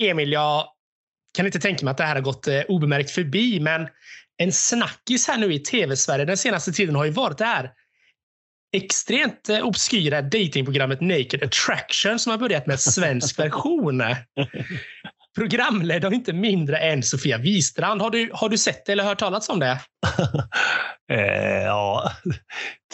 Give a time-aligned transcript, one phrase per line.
[0.00, 0.66] Emil, jag
[1.36, 3.88] kan inte tänka mig att det här har gått eh, obemärkt förbi, men
[4.36, 7.70] en snackis här nu i tv-Sverige den senaste tiden har ju varit det här
[8.72, 14.02] extremt eh, obskyra datingprogrammet Naked Attraction som har börjat med svensk version.
[15.38, 18.02] Programledd av inte mindre än Sofia Wistrand.
[18.02, 19.80] Har du, har du sett det eller hört talas om det?
[21.12, 22.12] eh, ja,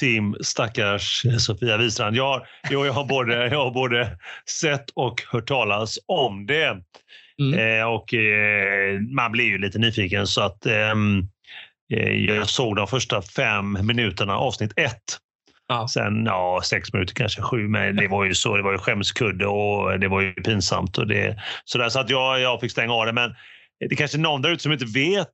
[0.00, 2.16] Tim, stackars Sofia Wistrand.
[2.16, 4.18] Jag, jag, jag, har både, jag har både
[4.60, 6.76] sett och hört talas om det.
[7.42, 7.80] Mm.
[7.80, 11.18] Eh, och eh, Man blir ju lite nyfiken så att ehm,
[11.92, 15.18] eh, jag såg de första fem minuterna, avsnitt ett.
[15.68, 15.88] Ja.
[15.88, 17.68] Sen ja, sex minuter, kanske sju.
[17.68, 18.56] Men det var ju så.
[18.56, 20.98] Det var ju skämskudde och det var ju pinsamt.
[20.98, 23.12] Och det, så där, så att jag, jag fick stänga av det.
[23.12, 23.34] Men
[23.80, 25.32] det är kanske någon där ute som inte vet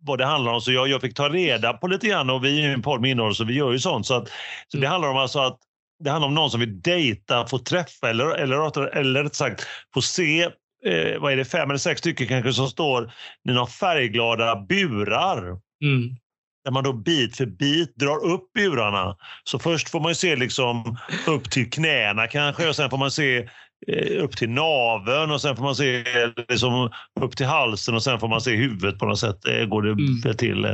[0.00, 0.60] vad det handlar om.
[0.60, 3.10] Så jag, jag fick ta reda på lite grann och vi är en podd med
[3.10, 4.06] innehåll så vi gör ju sånt.
[4.06, 4.28] Så, att,
[4.68, 4.90] så det mm.
[4.90, 5.58] handlar om alltså att
[6.04, 10.00] det handlar om någon som vill dejta, få träffa eller, eller, eller rätt sagt få
[10.00, 10.42] se
[10.86, 13.12] eh, vad är det, fem eller sex stycken kanske som står
[13.48, 15.58] i några färgglada burar.
[15.84, 16.16] Mm
[16.64, 19.16] där man då bit för bit drar upp burarna.
[19.44, 23.48] Så först får man se liksom upp till knäna kanske och sen får man se
[23.86, 26.04] eh, upp till naveln och sen får man se
[26.48, 29.40] liksom upp till halsen och sen får man se huvudet på något sätt.
[29.68, 30.36] Går det mm.
[30.36, 30.64] till.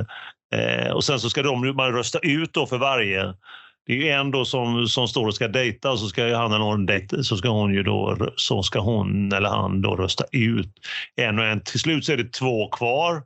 [0.55, 3.35] Eh, och sen så ska de, man rösta ut då för varje.
[3.87, 6.65] Det är ju en då som, som står och ska dejta så ska han eller
[6.65, 10.69] hon dejta, så ska hon ju då så ska hon eller han då rösta ut
[11.17, 11.61] en och en.
[11.61, 13.23] Till slut så är det två kvar.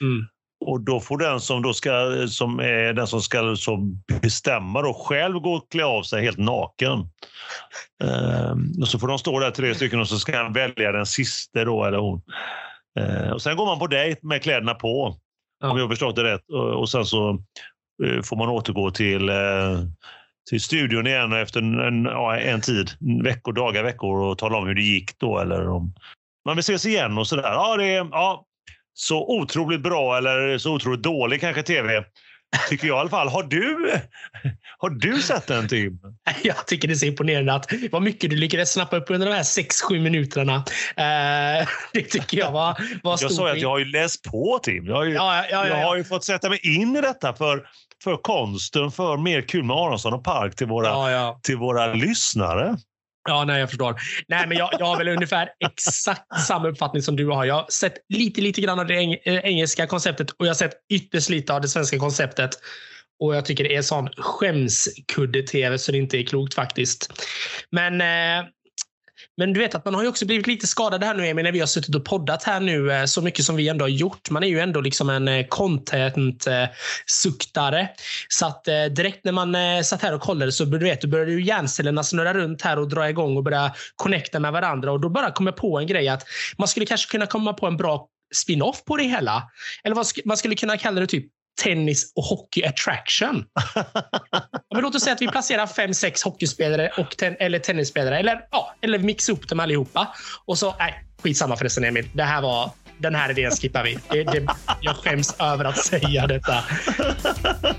[0.00, 0.26] Mm.
[0.60, 1.90] Och då får den som, då ska,
[2.28, 3.76] som är den som ska så
[4.22, 6.98] bestämma då själv gå och klä av sig helt naken.
[8.04, 11.06] Ehm, och så får de stå där tre stycken och så ska han välja den
[11.06, 12.22] sista då eller hon.
[13.00, 15.16] Ehm, och sen går man på dejt med kläderna på.
[15.60, 15.70] Ja.
[15.70, 16.50] Om jag har förstått det rätt.
[16.52, 17.30] Och, och sen så
[18.04, 19.80] eh, får man återgå till eh,
[20.50, 22.90] till studion igen efter en, en, ja, en tid,
[23.24, 25.94] veckor, dagar, veckor och tala om hur det gick då eller om
[26.44, 27.42] man vill ses igen och sådär.
[27.42, 28.44] Ja, det, ja,
[28.98, 32.04] så otroligt bra eller så otroligt dålig kanske tv.
[32.68, 33.28] Tycker jag i alla fall.
[33.28, 33.92] Har du,
[34.78, 35.98] har du sett den Tim?
[36.42, 39.32] Jag tycker det är så imponerande att vad mycket du lyckades snappa upp under de
[39.32, 40.56] här 6-7 minuterna.
[40.56, 43.30] Uh, det tycker jag var, var stort.
[43.30, 44.86] Jag sa att jag har ju läst på Tim.
[44.86, 47.32] Jag har ju, ja, ja, ja, jag har ju fått sätta mig in i detta
[47.32, 47.68] för,
[48.04, 52.76] för konsten, för mer kul med Aronsson och Park till våra, till våra lyssnare.
[53.26, 54.00] Ja, nej, jag förstår.
[54.28, 57.44] Nej, men jag, jag har väl ungefär exakt samma uppfattning som du har.
[57.44, 60.54] Jag har sett lite, lite grann av det eng eh, engelska konceptet och jag har
[60.54, 62.50] sett ytterst lite av det svenska konceptet.
[63.20, 67.12] Och jag tycker det är sån skämskudde-tv så det inte är klokt faktiskt.
[67.70, 68.48] Men eh,
[69.36, 71.52] men du vet att man har ju också blivit lite skadad här nu Emil, när
[71.52, 74.30] vi har suttit och poddat här nu eh, så mycket som vi ändå har gjort.
[74.30, 77.88] Man är ju ändå liksom en eh, content-suktare.
[78.28, 81.42] Så att eh, direkt när man satt här och kollade så du vet, började ju
[81.42, 84.92] hjärncellerna snurra runt här och dra igång och börja connecta med varandra.
[84.92, 86.26] Och då bara kom jag på en grej att
[86.58, 89.50] man skulle kanske kunna komma på en bra spin-off på det hela.
[89.84, 93.44] Eller vad man skulle kunna kalla det typ tennis och hockey attraction.
[94.74, 98.18] Men låt oss säga att vi placerar fem, sex hockeyspelare och ten, eller tennisspelare.
[98.18, 100.14] Eller, ja, eller mixa upp dem allihopa.
[100.44, 102.08] Och så, nej, skitsamma förresten Emil.
[102.14, 103.98] Det här var, den här idén skippar vi.
[104.10, 104.46] Det, det,
[104.80, 106.64] jag skäms över att säga detta.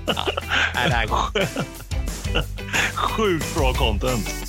[0.06, 0.26] Ja,
[0.74, 1.48] nej, det här går.
[2.94, 4.47] Sjukt bra content.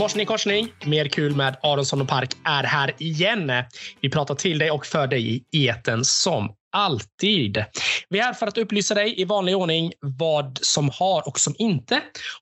[0.00, 3.52] Morsning korsning, mer kul med Aronsson och Park är här igen.
[4.00, 7.64] Vi pratar till dig och för dig i eten som alltid.
[8.08, 11.54] Vi är här för att upplysa dig i vanlig ordning vad som har och som
[11.58, 12.00] inte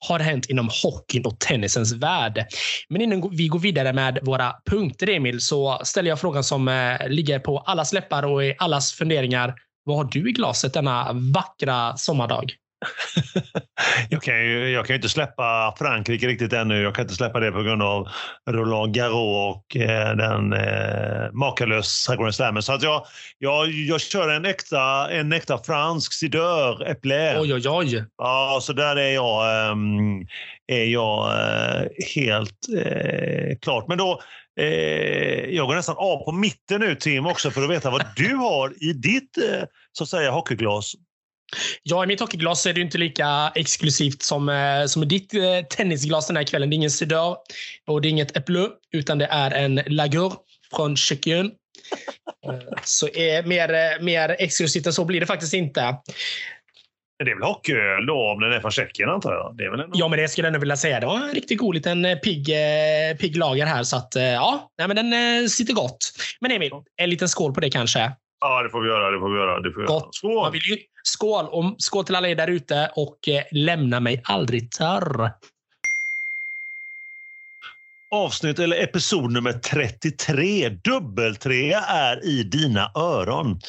[0.08, 2.46] har hänt inom hockeyn och tennisens värld.
[2.88, 7.08] Men innan vi går vidare med våra punkter, Emil, så ställer jag frågan som eh,
[7.08, 9.54] ligger på allas läppar och i allas funderingar.
[9.84, 12.52] Vad har du i glaset denna vackra sommardag?
[14.08, 16.82] jag, kan ju, jag kan inte släppa Frankrike riktigt ännu.
[16.82, 18.08] Jag kan inte släppa det på grund av
[18.50, 22.62] Roland Garros och eh, den eh, makalösa Grand Slammen.
[22.62, 23.06] Så att jag,
[23.38, 27.40] jag, jag kör en äkta, en äkta fransk Cideur Äpple.
[27.40, 28.04] Oj, oj, oj.
[28.18, 30.26] Ja, så där är jag, um,
[30.66, 33.88] är jag uh, helt uh, klart.
[33.88, 34.20] Men då,
[34.60, 34.66] uh,
[35.54, 38.72] jag går nästan av på mitten nu Tim också för att veta vad du har
[38.84, 39.38] i ditt
[39.92, 40.94] så att säga hockeyglas.
[41.82, 45.40] Ja, i mitt hockeyglas är det inte lika exklusivt som, eh, som ditt eh,
[45.70, 46.70] tennisglas den här kvällen.
[46.70, 47.36] Det är ingen Cedar
[47.86, 50.32] och det är inget Äpple, utan det är en Lagur
[50.76, 51.50] från Tjeckien.
[52.84, 55.96] Så är mer, mer exklusivt än så blir det faktiskt inte.
[57.24, 59.54] Det är väl hockeyöl då, om den är från Tjeckien antar jag?
[59.56, 59.90] Det är väl en...
[59.94, 61.00] Ja, men det skulle jag ändå vilja säga.
[61.00, 62.46] Det var en riktigt god liten pigg,
[63.20, 63.82] pigg lager här.
[63.82, 65.98] Så att, ja, nej, men den sitter gott.
[66.40, 68.12] Men Emil, en liten skål på det kanske?
[68.40, 69.10] Ja, det får vi göra.
[69.10, 69.60] Det får vi göra.
[69.60, 70.02] Det får vi Gott.
[70.02, 70.10] göra.
[70.12, 70.42] Skål!
[70.42, 71.46] Man vill ju, skål!
[71.50, 75.30] Och skål till alla er där ute och eh, lämna mig aldrig törr.
[78.10, 80.68] Avsnitt eller episod nummer 33.
[80.68, 83.60] Dubbeltrea är i dina öron.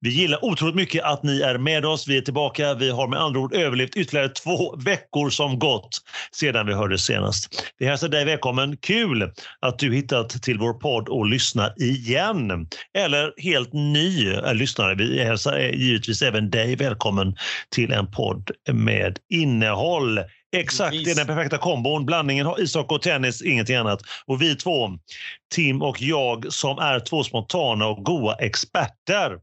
[0.00, 2.08] Vi gillar otroligt mycket att ni är med oss.
[2.08, 2.74] Vi är tillbaka.
[2.74, 5.98] Vi har med andra ord överlevt ytterligare två veckor som gått
[6.32, 7.72] sedan vi hördes senast.
[7.78, 8.76] Vi hälsar dig välkommen.
[8.76, 12.68] Kul att du hittat till vår podd och lyssnar igen.
[12.98, 14.94] Eller helt ny eh, lyssnare.
[14.94, 17.36] Vi hälsar eh, givetvis även dig välkommen
[17.70, 20.20] till en podd med innehåll.
[20.54, 22.06] Exakt, det är den perfekta kombon.
[22.06, 24.02] Blandningen har ishockey och tennis, ingenting annat.
[24.26, 24.90] Och vi två,
[25.54, 29.38] Tim och jag, som är två spontana och goa experter.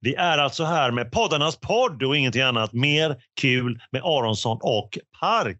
[0.00, 2.72] Vi är alltså här med poddarnas podd och ingenting annat.
[2.72, 5.58] Mer kul med Aronsson och Park.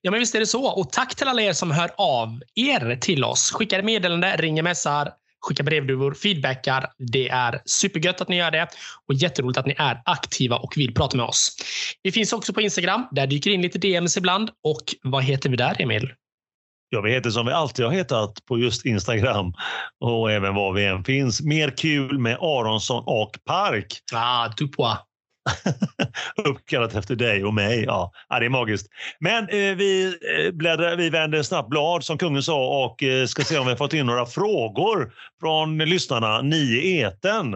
[0.00, 0.66] Ja, men visst är det så.
[0.66, 3.50] Och tack till alla er som hör av er till oss.
[3.50, 6.86] Skickar meddelande, ringer, messar, skickar brevduvor, feedbackar.
[7.12, 8.68] Det är supergött att ni gör det
[9.08, 11.56] och jätteroligt att ni är aktiva och vill prata med oss.
[12.02, 13.06] Vi finns också på Instagram.
[13.10, 14.50] Där dyker in lite DMs ibland.
[14.62, 16.12] Och vad heter vi där, Emil?
[16.90, 19.52] Ja, vi heter som vi alltid har hetat på just Instagram
[20.00, 21.42] och även var vi än finns.
[21.42, 23.86] Mer kul med Aronsson och Park.
[24.12, 24.98] Ah, du på.
[26.44, 27.84] Uppkallat efter dig och mig.
[27.84, 28.88] Ja, ja det är magiskt.
[29.20, 33.44] Men eh, vi, eh, bläddrar, vi vänder snabbt blad som kungen sa och eh, ska
[33.44, 37.54] se om vi har fått in några frågor från lyssnarna, ni i eten.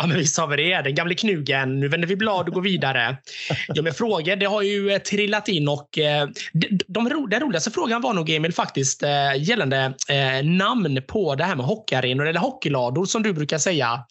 [0.00, 0.82] Ja, men visst har vi det.
[0.82, 1.80] Den gamle knugen.
[1.80, 3.16] Nu vänder vi blad och går vidare.
[3.68, 7.70] Ja, men frågor, det har ju eh, trillat in och eh, de, de, den roligaste
[7.70, 12.40] frågan var nog Emil faktiskt eh, gällande eh, namn på det här med hockeyarenor eller
[12.40, 14.04] hockeylador som du brukar säga.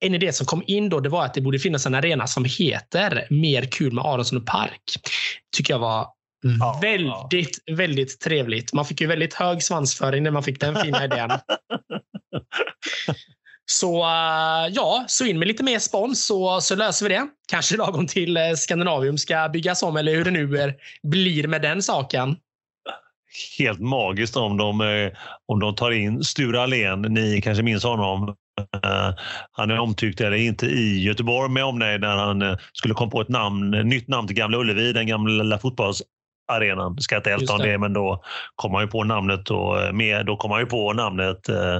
[0.00, 2.44] En idé som kom in då det var att det borde finnas en arena som
[2.44, 4.82] heter Mer kul med Aronsson och Park.
[5.56, 6.06] Tycker jag var
[6.60, 7.74] Ja, väldigt, ja.
[7.74, 8.72] väldigt trevligt.
[8.72, 11.30] Man fick ju väldigt hög svansföring när man fick den fina idén.
[13.72, 17.26] Så uh, ja, så in med lite mer spons så, så löser vi det.
[17.48, 21.62] Kanske lagom till eh, Skandinavium ska byggas om eller hur det nu är, blir med
[21.62, 22.36] den saken.
[23.58, 25.12] Helt magiskt om de, eh,
[25.46, 27.02] om de tar in Sture Allén.
[27.02, 28.34] Ni kanske minns honom.
[29.52, 33.28] han är omtyckt eller inte i Göteborg med omnejd när han skulle komma på ett
[33.28, 36.02] namn, nytt namn till Gamla Ullevi, den gamla fotbolls
[36.48, 37.00] arenan.
[37.00, 38.22] Ska inte älta om det, men då
[38.56, 41.76] kom man ju på namnet och med, då kom man ju på namnet eh,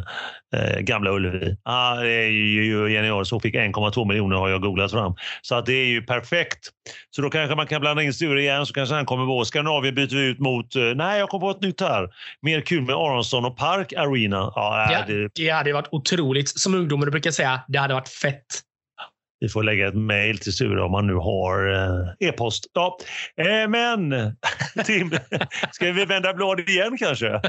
[0.57, 1.57] eh, Gamla Ullevi.
[1.63, 3.29] Ah, det är ju genialt.
[3.29, 5.15] Så fick 1,2 miljoner har jag googlat fram.
[5.43, 6.69] Så att det är ju perfekt.
[7.11, 9.95] Så då kanske man kan blanda in Sture igen så kanske han kommer på Skandinavien
[9.95, 12.09] byter vi ut mot, eh, nej jag kom på ett nytt här.
[12.43, 14.53] Mer kul med Aronsson och Park Arena.
[14.55, 16.49] Ja, ja, det, det hade varit otroligt.
[16.49, 18.47] Som ungdomar brukar säga, det hade varit fett
[19.43, 22.67] vi får lägga ett mejl till Sture om man nu har eh, e-post.
[22.73, 22.99] Ja.
[23.37, 24.15] Eh, men
[24.87, 25.11] Tim,
[25.71, 27.27] ska vi vända blad igen kanske?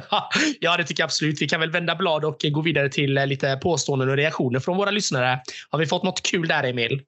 [0.60, 1.42] ja, det tycker jag absolut.
[1.42, 4.78] Vi kan väl vända blad och gå vidare till eh, lite påståenden och reaktioner från
[4.78, 5.40] våra lyssnare.
[5.70, 7.02] Har vi fått något kul där, Emil?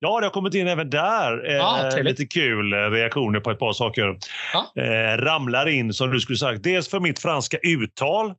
[0.00, 3.72] Ja, det har kommit in även där ja, eh, lite kul reaktioner på ett par
[3.72, 4.18] saker.
[4.52, 4.82] Ja.
[4.82, 6.62] Eh, ramlar in, som du skulle sagt.
[6.62, 8.34] Dels för mitt franska uttal.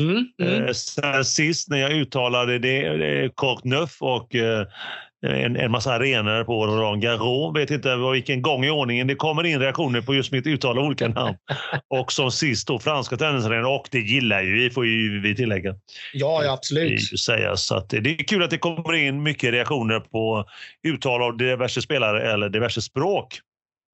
[0.00, 0.64] Mm, mm.
[0.64, 3.60] Eh, sist när jag uttalade det, det Coq
[4.00, 4.66] och eh,
[5.26, 7.56] en, en massa arenor på Roland Garros.
[7.56, 10.84] Vet inte vilken gång i ordningen det kommer in reaktioner på just mitt uttal av
[10.84, 11.36] olika namn.
[11.88, 15.74] och som sist då franska tennisarenor och det gillar ju vi, får ju vi tillägga.
[16.12, 17.20] Ja, ja absolut.
[17.20, 17.56] Säga.
[17.56, 20.44] Så att det är kul att det kommer in mycket reaktioner på
[20.82, 23.40] uttal av diverse spelare eller diverse språk.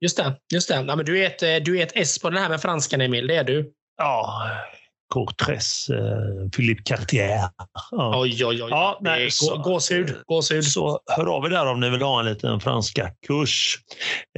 [0.00, 0.36] Just det.
[0.54, 0.84] Just det.
[0.86, 3.26] Ja, men du, är ett, du är ett S på den här med franskan, Emil.
[3.26, 3.72] Det är du.
[3.96, 4.50] Ja,
[5.14, 7.40] Courtress, eh, Philippe Cartier.
[7.90, 8.20] Ja.
[8.20, 8.70] Oj, oj, oj.
[8.70, 10.14] Ja, nej, så, gåshud.
[10.26, 10.64] gåshud.
[10.64, 13.78] Så hör av er där om ni vill ha en liten franska kurs.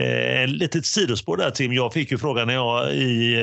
[0.01, 1.73] Eh, litet sidospår där Tim.
[1.73, 3.35] Jag fick ju frågan när jag i,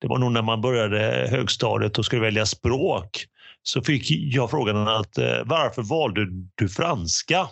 [0.00, 3.26] det var nog när man började högstadiet och skulle välja språk.
[3.62, 7.48] Så fick jag frågan att eh, varför valde du franska?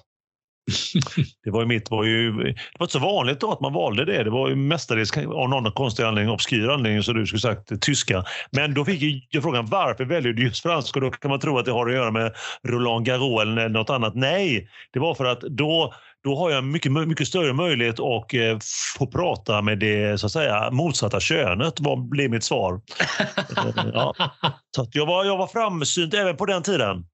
[1.44, 4.04] det var ju mitt var ju, det var inte så vanligt då att man valde
[4.04, 4.24] det.
[4.24, 8.24] Det var ju mestadels av någon konstig anledning, obskyr anledning, så du skulle sagt tyska.
[8.50, 11.00] Men då fick jag frågan varför väljer du just franska?
[11.00, 12.32] Då kan man tro att det har att göra med
[12.68, 14.14] Roland Garros eller något annat.
[14.14, 15.94] Nej, det var för att då
[16.24, 18.58] då har jag mycket, mycket större möjlighet att eh,
[18.98, 22.80] få prata med det så att säga, motsatta könet, vad blev mitt svar.
[23.92, 24.14] ja.
[24.76, 27.04] Så jag, var, jag var framsynt även på den tiden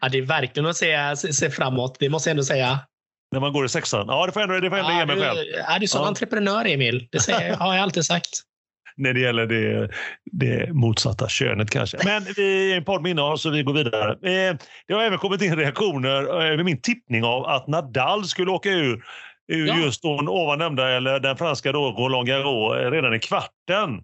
[0.00, 2.78] ja, det är verkligen att se, se framåt, det måste jag ändå säga.
[3.32, 4.06] När man går i sexan?
[4.08, 5.38] Ja, det får jag ändå, det får jag ändå ja, ge mig själv.
[5.68, 6.08] Ja, du är som ja.
[6.08, 7.08] entreprenör, Emil.
[7.12, 8.28] Det säger, har jag alltid sagt.
[8.96, 9.90] när det gäller det,
[10.32, 11.98] det motsatta könet kanske.
[12.04, 14.10] Men vi är en podd med så vi går vidare.
[14.10, 14.56] Eh,
[14.86, 19.02] det har även kommit in reaktioner med min tippning av att Nadal skulle åka ur
[19.48, 19.78] ja.
[19.78, 24.02] just den ovan nämnda, eller den franska då, Roland Garros, redan i kvarten.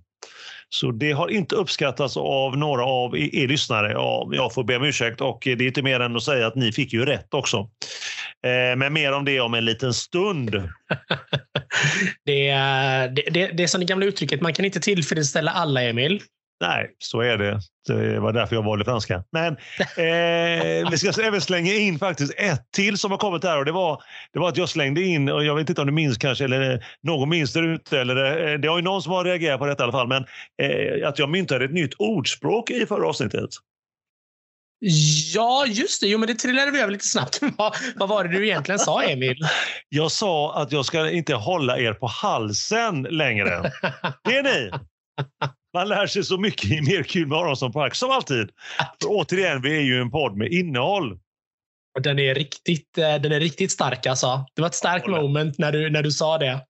[0.75, 3.93] Så det har inte uppskattats av några av er lyssnare.
[3.93, 6.55] Ja, jag får be om ursäkt och det är inte mer än att säga att
[6.55, 7.57] ni fick ju rätt också.
[8.47, 10.51] Eh, men mer om det om en liten stund.
[12.25, 12.53] det,
[13.17, 16.21] det, det, det är som det gamla uttrycket, man kan inte tillfredsställa alla, Emil.
[16.69, 17.61] Nej, så är det.
[17.87, 19.25] Det var därför jag valde franska.
[19.33, 23.65] Men eh, vi ska även slänga in faktiskt ett till som har kommit här och
[23.65, 24.03] det var,
[24.33, 26.87] det var att jag slängde in, och jag vet inte om du minns kanske, eller
[27.03, 29.83] någon minns det ute, eller eh, det har ju någon som har reagerat på detta
[29.83, 30.25] i alla fall, men
[30.63, 33.51] eh, att jag myntade ett nytt ordspråk i förra avsnittet.
[35.35, 36.09] Ja, just det.
[36.09, 37.41] Jo, men det trillade vi över lite snabbt.
[37.57, 39.37] vad, vad var det du egentligen sa, Emil?
[39.89, 43.73] Jag sa att jag ska inte hålla er på halsen längre.
[44.25, 44.71] Det är ni!
[45.75, 48.51] Man lär sig så mycket i Mer kul med Aronsson Park, som alltid.
[49.03, 51.19] För återigen, vi är ju en podd med innehåll.
[52.01, 54.47] Den är riktigt, eh, den är riktigt stark alltså.
[54.55, 56.61] Det var ett starkt moment när du, när du sa det.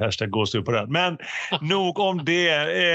[0.00, 0.92] Hashtag gåshud på den.
[0.92, 1.18] Men
[1.60, 2.50] nog om det.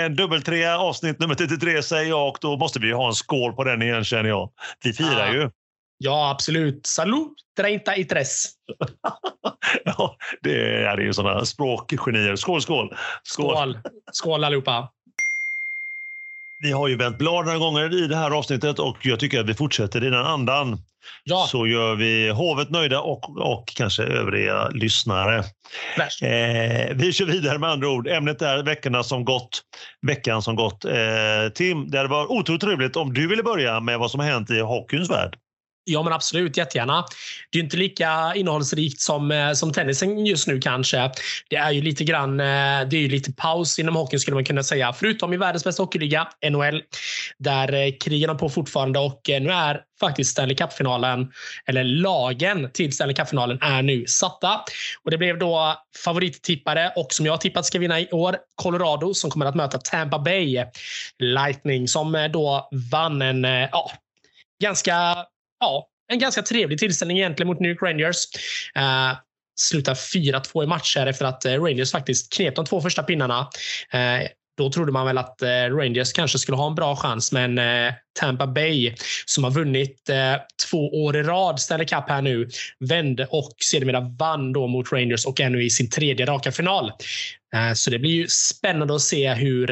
[0.05, 3.63] En dubbeltrea avsnitt nummer 33 säger jag och då måste vi ha en skål på
[3.63, 4.49] den igen känner jag.
[4.83, 5.33] Vi firar ja.
[5.33, 5.49] ju.
[5.97, 6.85] Ja, absolut.
[6.85, 7.33] Salut!
[7.57, 8.23] 33.
[9.85, 12.35] ja, det är, det är ju sådana språkgenier.
[12.35, 12.95] Skål, skål!
[13.23, 13.77] Skål, skål,
[14.11, 14.89] skål allihopa!
[16.59, 19.49] Vi har ju vänt blad några gånger i det här avsnittet och jag tycker att
[19.49, 20.77] vi fortsätter i den andan.
[21.23, 21.47] Ja.
[21.49, 25.37] Så gör vi hovet nöjda och, och kanske övriga lyssnare.
[26.21, 28.07] Eh, vi kör vidare med andra ord.
[28.07, 29.61] Ämnet är veckorna som gått.
[30.07, 30.85] Veckan som gått.
[30.85, 34.51] Eh, Tim, det var otroligt trevligt om du ville börja med vad som har hänt
[34.51, 35.37] i hockeyns värld.
[35.89, 36.57] Ja, men absolut.
[36.57, 37.05] Jättegärna.
[37.51, 41.11] Det är inte lika innehållsrikt som, eh, som tennisen just nu kanske.
[41.49, 42.45] Det är ju lite grann, eh,
[42.89, 44.93] det är ju lite paus inom hockeyn skulle man kunna säga.
[44.93, 46.81] Förutom i världens bästa hockeyliga, NHL,
[47.37, 51.31] där eh, krigen på fortfarande och eh, nu är faktiskt Stanley Cup-finalen,
[51.65, 54.61] eller lagen till Stanley Cup-finalen är nu satta.
[55.03, 59.13] Och det blev då favorittippare och som jag har tippat ska vinna i år, Colorado
[59.13, 60.65] som kommer att möta Tampa Bay
[61.19, 63.91] Lightning som då vann en ja,
[64.61, 65.25] ganska
[65.59, 68.25] ja, en ganska trevlig tillställning egentligen mot New York Rangers.
[68.77, 69.19] Uh,
[69.59, 73.49] slutar 4-2 i matcher efter att eh, Rangers faktiskt knep de två första pinnarna.
[73.91, 74.27] Eh,
[74.59, 77.93] då trodde man väl att eh, Rangers kanske skulle ha en bra chans, men eh,
[78.19, 80.35] Tampa Bay som har vunnit eh,
[80.69, 82.49] två år i rad Stanley Cup här nu
[82.79, 86.91] vände och sedermera vann då mot Rangers och är nu i sin tredje raka final.
[87.75, 89.67] Så det blir ju spännande att se hur,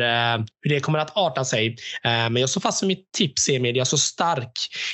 [0.62, 1.76] hur det kommer att arta sig.
[2.04, 3.76] Men jag står fast vid mitt tips, Emil.
[3.76, 4.52] Jag är så stark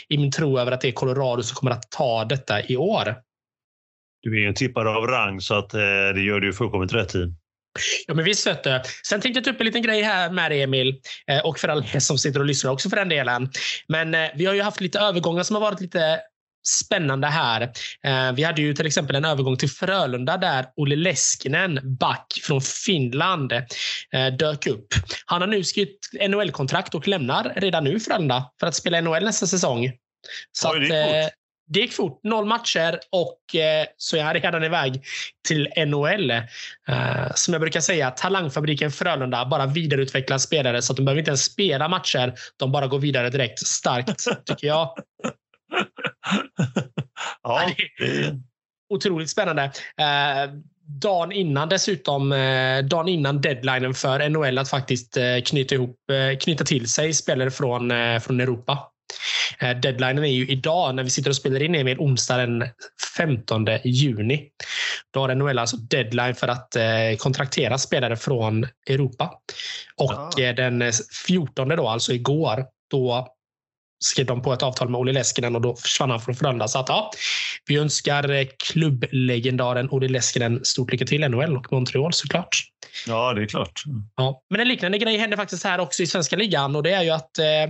[0.09, 3.15] i min tro över att det är Colorado som kommer att ta detta i år.
[4.21, 7.33] Du är ju en tippare av rang, så att det gör du fullkomligt rätt i.
[8.07, 8.81] Ja, men visst vet du.
[9.09, 10.99] Sen tänkte jag ta upp en liten grej här med dig, Emil.
[11.43, 13.51] Och för alla som sitter och lyssnar också för den delen.
[13.87, 16.19] Men vi har ju haft lite övergångar som har varit lite
[16.67, 17.61] spännande här.
[18.03, 22.61] Eh, vi hade ju till exempel en övergång till Frölunda där Olle Leskinen, back från
[22.61, 24.87] Finland, eh, dök upp.
[25.25, 29.47] Han har nu skrivit NHL-kontrakt och lämnar redan nu Frölunda för att spela NHL nästa
[29.47, 29.91] säsong.
[30.51, 31.33] Så Oj, det, att, eh,
[31.73, 32.19] det gick fort.
[32.23, 33.39] Noll matcher och
[33.97, 35.03] så är han redan iväg
[35.47, 36.31] till NHL.
[37.35, 41.43] som jag brukar säga, talangfabriken Frölunda bara vidareutvecklar spelare så att de behöver inte ens
[41.43, 42.33] spela matcher.
[42.57, 43.59] De bara går vidare direkt.
[43.59, 44.93] Starkt, tycker jag.
[47.43, 47.75] ja, det...
[48.93, 49.63] Otroligt spännande.
[49.97, 50.53] Eh,
[51.01, 56.37] dagen innan dessutom, eh, dagen innan deadlinen för NHL att faktiskt eh, knyta, ihop, eh,
[56.37, 58.92] knyta till sig spelare från, eh, från Europa.
[59.59, 62.63] Eh, deadlinen är ju idag när vi sitter och spelar in Emil, onsdag den
[63.17, 64.49] 15 juni.
[65.13, 66.83] Då har NHL alltså deadline för att eh,
[67.17, 69.31] kontraktera spelare från Europa.
[69.97, 70.53] Och ja.
[70.53, 70.91] den
[71.27, 73.27] 14 då, alltså igår, då
[74.03, 76.67] skrev de på ett avtal med Olle Leskinen och då försvann han från Frölunda.
[76.67, 77.11] Så att, ja,
[77.67, 82.57] vi önskar eh, klubblegendaren Olle Leskinen stort lycka till i NHL och Montreal såklart.
[83.07, 83.83] Ja, det är klart.
[84.15, 87.03] Ja, men en liknande grej hände faktiskt här också i svenska ligan och det är
[87.03, 87.69] ju att eh, eh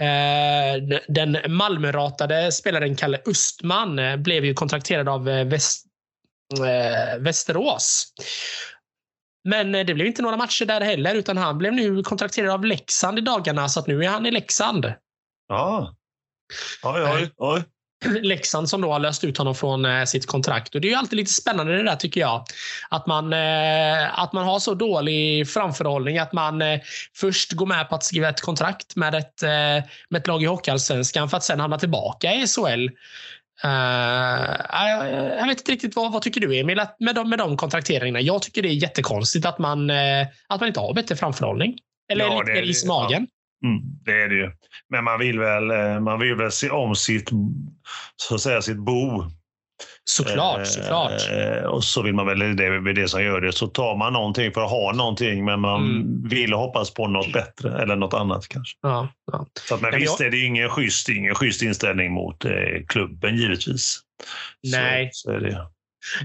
[0.00, 5.86] Eh, den Malmöratade spelaren Kalle Östman eh, blev ju kontrakterad av eh, Väst,
[7.18, 8.12] Västerås.
[9.44, 13.18] Men det blev inte några matcher där heller, utan han blev nu kontrakterad av Leksand
[13.18, 14.92] i dagarna, så att nu är han i Leksand.
[15.48, 15.94] Ja.
[16.82, 17.62] Oj, oj, oj.
[18.22, 20.74] Leksand som då har löst ut honom från eh, sitt kontrakt.
[20.74, 22.44] Och Det är ju alltid lite spännande det där tycker jag.
[22.88, 26.80] Att man, eh, att man har så dålig framförhållning att man eh,
[27.16, 29.42] först går med på att skriva ett kontrakt med ett,
[30.08, 32.88] med ett lag i Hockeyallsvenskan för att sen hamna tillbaka i SHL.
[35.38, 38.20] Jag vet inte riktigt vad, vad tycker du Emil med de, med de kontrakteringarna?
[38.20, 39.90] Jag tycker det är jättekonstigt att man,
[40.46, 41.78] att man inte har bättre framförhållning.
[42.12, 43.26] Eller ja, lite mer is i magen.
[43.30, 43.39] Ja.
[43.64, 44.50] Mm, det är det ju.
[44.88, 47.30] Men man vill väl, eh, man vill väl se om sitt,
[48.16, 49.24] så att säga, sitt bo
[50.04, 51.30] Såklart, såklart.
[51.30, 54.12] Eh, och så vill man väl, det är det som gör det, så tar man
[54.12, 56.28] någonting för att ha någonting men man mm.
[56.28, 58.78] vill hoppas på något bättre eller något annat kanske.
[58.82, 59.46] Ja, ja.
[59.68, 60.26] Så att, men, men visst jag...
[60.26, 62.52] är det ingen schysst, ingen schysst inställning mot eh,
[62.88, 64.00] klubben givetvis.
[64.72, 65.10] Nej.
[65.12, 65.66] Så, så är det.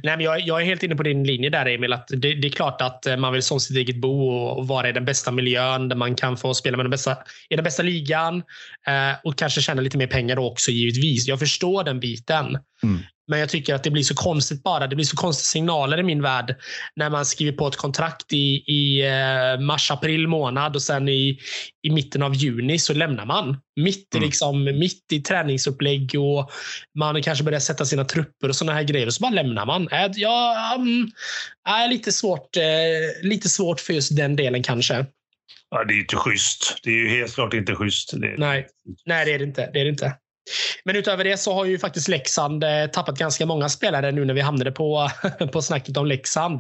[0.04, 1.94] Nej, men jag, jag, är helt inne på din linje där Emil.
[1.94, 4.90] Att det, det, är klart att eh, man vill som sitt eget bo och vara
[4.90, 7.18] i den bästa miljön där man kan få spela med den bästa,
[7.50, 8.44] i den bästa ligan
[8.88, 11.28] eh, och kanske tjäna lite mer pengar också givetvis.
[11.28, 12.46] Jag förstår den biten.
[12.84, 13.00] Mm.
[13.28, 14.88] Men jag tycker att det blir så konstigt bara.
[14.88, 16.56] Det blir så konstiga signaler i min värld
[16.96, 21.40] när man skriver på ett kontrakt i, i eh, mars, april månad och sen i,
[21.88, 23.58] i mitten av juni så lämnar man.
[23.76, 24.28] Mitt i, mm.
[24.28, 26.52] liksom, mitt i träningsupplägg och
[27.00, 29.88] man kanske börjar sätta sina trupper och såna här grejer och så bara lämnar man.
[29.92, 31.12] Äh, ja, um,
[31.70, 35.06] är lite, svårt, eh, lite svårt för just den delen kanske.
[35.70, 36.80] Ja, det är inte schysst.
[36.84, 38.22] Det är ju helt klart inte schysst.
[38.22, 38.36] Det...
[38.38, 38.68] Nej.
[39.06, 39.70] Nej, det är det inte.
[39.74, 40.16] Det är det inte.
[40.86, 44.34] Men utöver det så har ju faktiskt Leksand eh, tappat ganska många spelare nu när
[44.34, 45.10] vi hamnade på,
[45.52, 46.58] på snacket om Leksand.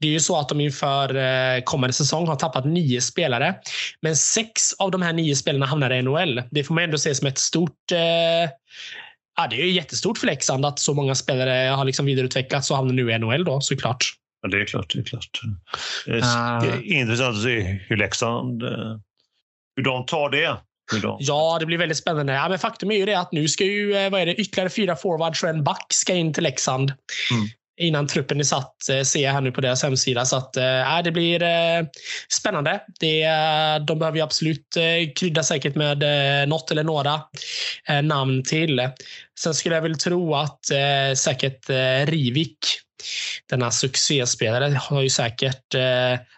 [0.00, 3.54] Det är ju så att de inför eh, kommande säsong har tappat nio spelare.
[4.02, 6.42] Men sex av de här nio spelarna hamnar i NHL.
[6.50, 8.50] Det får man ändå se som ett stort eh,
[9.38, 12.76] Ja, det är ju jättestort för Leksand att så många spelare har liksom vidareutvecklats och
[12.76, 14.04] hamnar nu i NHL då såklart.
[14.42, 14.92] Ja, det är klart.
[14.94, 15.40] Det är klart.
[16.06, 18.62] Det är uh, intressant att se hur Leksand
[19.76, 20.56] hur de tar det.
[21.20, 22.32] Ja, det blir väldigt spännande.
[22.32, 24.70] Ja, men faktum är ju det att nu ska ju eh, vad är det, ytterligare
[24.70, 26.92] fyra forwards och en back ska in till Leksand.
[27.30, 27.48] Mm.
[27.78, 30.24] Innan truppen är satt, eh, ser jag här nu på deras hemsida.
[30.24, 31.86] Så att, äh, det blir äh,
[32.28, 32.80] spännande.
[33.00, 33.26] Det,
[33.86, 36.02] de behöver ju absolut äh, krydda säkert med
[36.42, 37.20] äh, något eller några
[37.88, 38.88] äh, namn till.
[39.38, 42.58] Sen skulle jag väl tro att äh, säkert äh, Rivik,
[43.50, 45.74] denna succéspelare, har ju säkert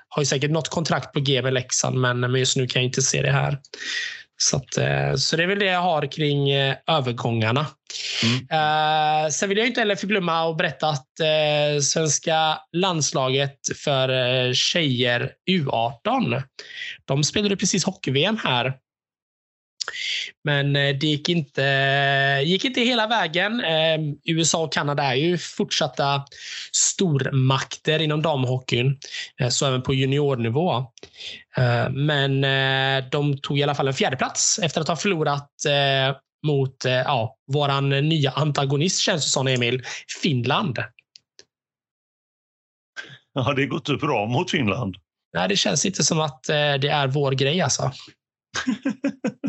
[0.08, 3.02] har ju säkert något kontrakt på G med Leksand, men just nu kan jag inte
[3.02, 3.58] se det här.
[4.40, 7.66] Så, att, eh, så det är väl det jag har kring eh, övergångarna.
[8.22, 8.36] Mm.
[8.36, 11.08] Uh, sen vill jag inte heller förglömma att berätta att
[11.82, 14.08] svenska landslaget för
[14.52, 16.42] tjejer U18,
[17.04, 18.74] de spelade precis hockey-VM här
[20.44, 21.62] men eh, det gick inte,
[22.44, 23.60] gick inte hela vägen.
[23.64, 26.24] Ehm, USA och Kanada är ju fortsatta
[26.72, 28.98] stormakter inom damhockeyn,
[29.40, 30.76] eh, så även på juniornivå.
[31.56, 32.40] Eh, men
[33.10, 35.50] de tog i alla fall en fjärde plats efter att ha förlorat
[36.46, 39.82] mot ja, våran nya antagonist, känns det som, Emil,
[40.22, 40.78] Finland.
[43.34, 44.96] Har det gått upp bra mot Finland?
[45.34, 46.42] Nej, det känns inte som att
[46.80, 47.92] det är vår grej alltså.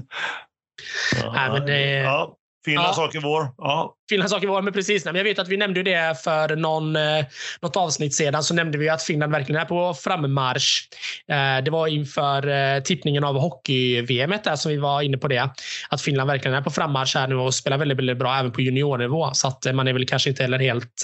[1.24, 3.04] ja, men det, ja, Finlands ja.
[3.04, 3.54] sak är vår.
[3.58, 3.96] Ja.
[4.10, 5.06] Finlands sak är vår, men precis.
[5.06, 7.26] Men jag vet att vi nämnde det för någon, eh,
[7.62, 8.44] något avsnitt sedan.
[8.44, 10.88] Så nämnde vi att Finland verkligen är på frammarsch.
[11.32, 15.50] Eh, det var inför eh, tippningen av hockey-VM som vi var inne på det.
[15.90, 18.62] Att Finland verkligen är på frammarsch här nu och spelar väldigt, väldigt bra även på
[18.62, 19.30] juniornivå.
[19.34, 21.04] Så att man är väl kanske inte heller helt,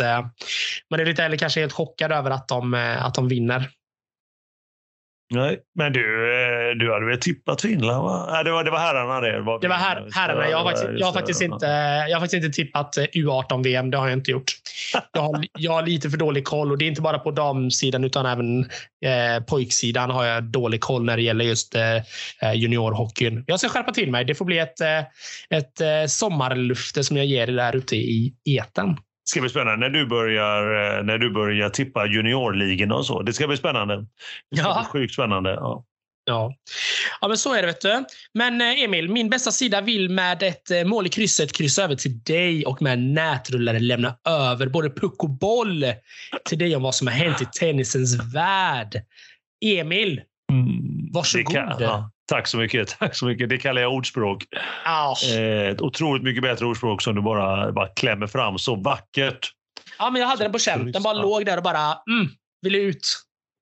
[0.89, 3.69] man är lite heller kanske helt chockad över att de, att de vinner.
[5.29, 8.03] Nej, men du, eh, du hade väl tippat Finland?
[8.03, 8.27] Va?
[8.31, 9.41] Nej, det, var, det var herrarna det.
[9.41, 10.49] Var det var her, herrarna.
[10.49, 11.65] Jag har, faktiskt, jag, har faktiskt inte,
[12.09, 13.91] jag har faktiskt inte tippat eh, U18-VM.
[13.91, 14.51] Det har jag inte gjort.
[15.13, 18.03] Jag har, jag har lite för dålig koll och det är inte bara på damsidan
[18.03, 18.59] utan även
[19.05, 23.43] eh, pojksidan har jag dålig koll när det gäller just eh, juniorhockeyn.
[23.47, 24.25] Jag ska skärpa till mig.
[24.25, 24.99] Det får bli ett, eh,
[25.49, 30.05] ett eh, sommarlufte som jag ger där ute i eten ska bli spännande när du
[30.05, 33.21] börjar, eh, när du börjar tippa juniorligorna och så.
[33.21, 34.05] Det ska bli spännande.
[34.51, 34.87] Det ska ja.
[34.91, 35.49] bli sjukt spännande.
[35.49, 35.85] Ja.
[36.27, 36.53] Ja.
[37.21, 37.67] ja, men så är det.
[37.67, 38.05] vet du.
[38.33, 41.95] Men eh, Emil, min bästa sida vill med ett eh, mål i krysset kryssa över
[41.95, 45.85] till dig och med nätrullare lämna över både puck och boll
[46.45, 49.01] till dig om vad som har hänt i tennisens värld.
[49.65, 51.53] Emil, mm, varsågod.
[51.53, 52.11] Kan, ja.
[52.27, 52.89] Tack så mycket.
[52.99, 53.49] Tack så mycket.
[53.49, 54.43] Det kallar jag ordspråk.
[54.85, 55.37] Oh.
[55.37, 59.51] Eh, otroligt mycket bättre ordspråk som du bara, bara klämmer fram så vackert.
[59.99, 60.91] Ja, men jag hade den på känn.
[60.91, 62.27] Den bara låg där och bara mm,
[62.61, 63.07] ville ut.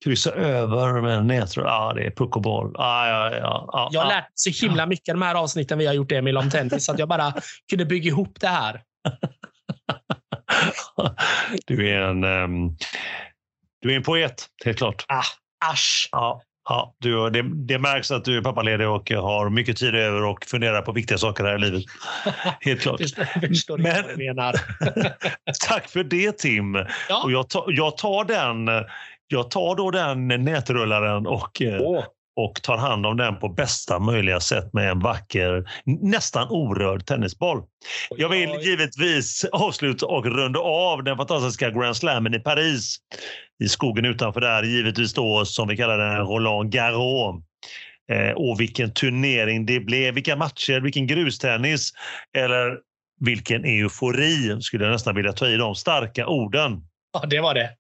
[0.05, 1.65] Kryssa över med nätrull.
[1.67, 2.75] Ja, det är puck och boll.
[2.79, 5.95] Ah, ja, ja, ah, jag har lärt så himla mycket de här avsnitten vi har
[5.95, 6.85] gjort, Emil, om tennis.
[6.85, 7.35] så att jag bara
[7.71, 8.83] kunde bygga ihop det här.
[11.67, 12.77] du är en, um,
[13.81, 15.05] du är en poet, helt klart.
[15.09, 15.25] Ah,
[15.65, 16.09] asch.
[16.13, 16.43] Ja.
[16.69, 20.45] Ja, du, det, det märks att du är pappaledig och har mycket tid över och
[20.45, 21.85] funderar på viktiga saker här i livet.
[22.61, 23.01] Helt klart.
[23.79, 24.05] Men,
[25.69, 26.75] tack för det Tim.
[27.09, 27.23] Ja.
[27.25, 28.85] Och jag, tar, jag, tar den,
[29.29, 32.05] jag tar då den nätrullaren och oh.
[32.37, 37.63] Och tar hand om den på bästa möjliga sätt med en vacker, nästan orörd tennisboll.
[38.17, 42.97] Jag vill givetvis avsluta och runda av den fantastiska Grand Slammen i Paris
[43.65, 47.43] i skogen utanför där, givetvis då som vi kallar den Roland Garros.
[48.13, 51.93] Eh, och vilken turnering det blev, vilka matcher, vilken grustennis
[52.39, 52.79] eller
[53.21, 56.83] vilken eufori, skulle jag nästan vilja ta i de starka orden.
[57.13, 57.71] Ja, det var det.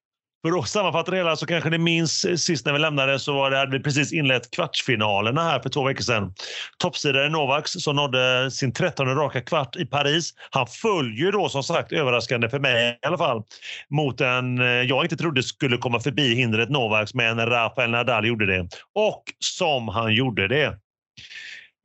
[0.42, 3.32] För att sammanfatta det hela så kanske ni minns eh, sist när vi lämnade så
[3.32, 6.34] var det, hade vi precis inlett kvartsfinalerna här för två veckor sedan.
[6.78, 10.34] Toppsidare Novaks som nådde sin trettonde raka kvart i Paris.
[10.50, 13.42] Han följer då som sagt, överraskande för mig i alla fall,
[13.90, 18.46] mot en eh, jag inte trodde skulle komma förbi hindret Novaks, men Rafael Nadal gjorde
[18.46, 18.68] det.
[18.94, 20.78] Och som han gjorde det.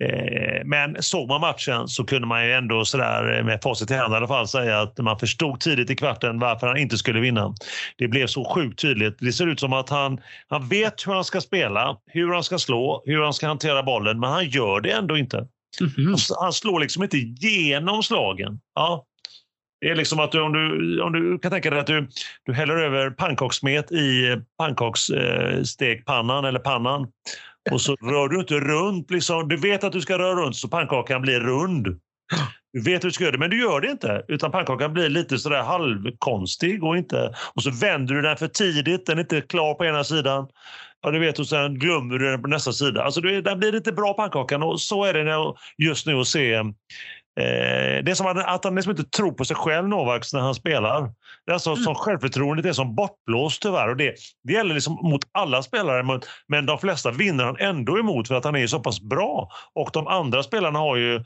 [0.03, 4.13] Eh, men såg man matchen så kunde man ju ändå sådär med facit i hand
[4.13, 7.55] i alla fall säga att man förstod tidigt i kvarten varför han inte skulle vinna.
[7.97, 9.17] Det blev så sjukt tydligt.
[9.19, 12.57] Det ser ut som att han, han vet hur han ska spela, hur han ska
[12.57, 15.37] slå, hur han ska hantera bollen, men han gör det ändå inte.
[15.79, 16.35] Mm -hmm.
[16.39, 18.59] Han slår liksom inte igenom slagen.
[18.75, 19.05] Ja.
[19.81, 22.07] Det är liksom att du, om, du, om du kan tänka dig att du,
[22.45, 27.07] du häller över pannkakssmet i pannkaksstekpannan eller pannan
[27.71, 29.11] och så rör du inte runt.
[29.11, 29.47] Liksom.
[29.47, 31.87] Du vet att du ska röra runt så pannkakan blir rund.
[32.73, 34.25] Du vet hur du ska göra det, men du gör det inte.
[34.27, 36.83] Utan pannkakan blir lite sådär halvkonstig.
[36.83, 40.03] Och, inte, och så vänder du den för tidigt, den är inte klar på ena
[40.03, 40.47] sidan.
[41.01, 43.03] Ja, du vet, och sen glömmer du den på nästa sida.
[43.03, 46.63] Alltså, den blir inte bra pannkakan och så är det just nu att se
[47.39, 50.55] Eh, det är som att, han liksom inte tror på sig själv, Novaks, när han
[50.55, 51.11] spelar.
[51.45, 51.83] Det är alltså mm.
[51.83, 53.89] som självförtroendet är som bortblåst tyvärr.
[53.89, 57.99] Och det, det gäller liksom mot alla spelare, men, men de flesta vinner han ändå
[57.99, 59.49] emot för att han är så pass bra.
[59.73, 61.23] Och de andra spelarna har ju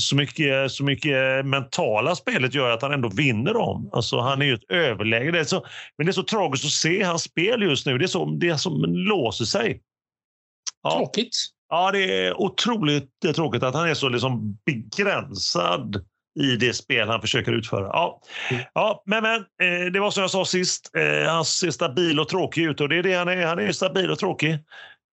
[0.00, 3.90] så mycket, så mycket mentala spelet gör att han ändå vinner dem.
[3.92, 5.30] Alltså, han är ju ett överläge.
[5.30, 7.98] Det är så, men det är så tragiskt att se hans spel just nu.
[7.98, 9.80] Det är, så, det som låser sig.
[10.82, 10.90] Ja.
[10.90, 11.36] Tråkigt.
[11.68, 16.04] Ja, det är otroligt tråkigt att han är så liksom begränsad
[16.40, 17.86] i det spel han försöker utföra.
[17.86, 18.62] Ja, mm.
[18.74, 22.28] ja men, men eh, det var som jag sa sist, eh, han ser stabil och
[22.28, 23.46] tråkig ut och det är det han är.
[23.46, 24.52] Han är stabil och tråkig.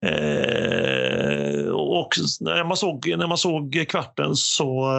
[0.06, 4.92] Eh, och när man, såg, när man såg kvarten så,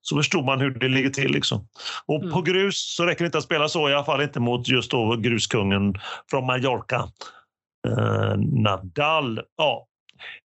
[0.00, 1.32] så förstod man hur det ligger till.
[1.32, 1.68] Liksom.
[2.06, 2.32] Och mm.
[2.32, 4.90] på grus så räcker det inte att spela så, i alla fall inte mot just
[4.90, 5.94] då gruskungen
[6.30, 7.08] från Mallorca.
[7.88, 9.40] Eh, Nadal.
[9.56, 9.86] Ja,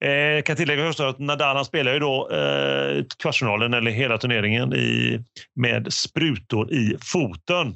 [0.05, 5.20] Eh, kan tillägga att Nadal han spelar ju då eh, kvartsfinalen eller hela turneringen i,
[5.55, 7.74] med sprutor i foten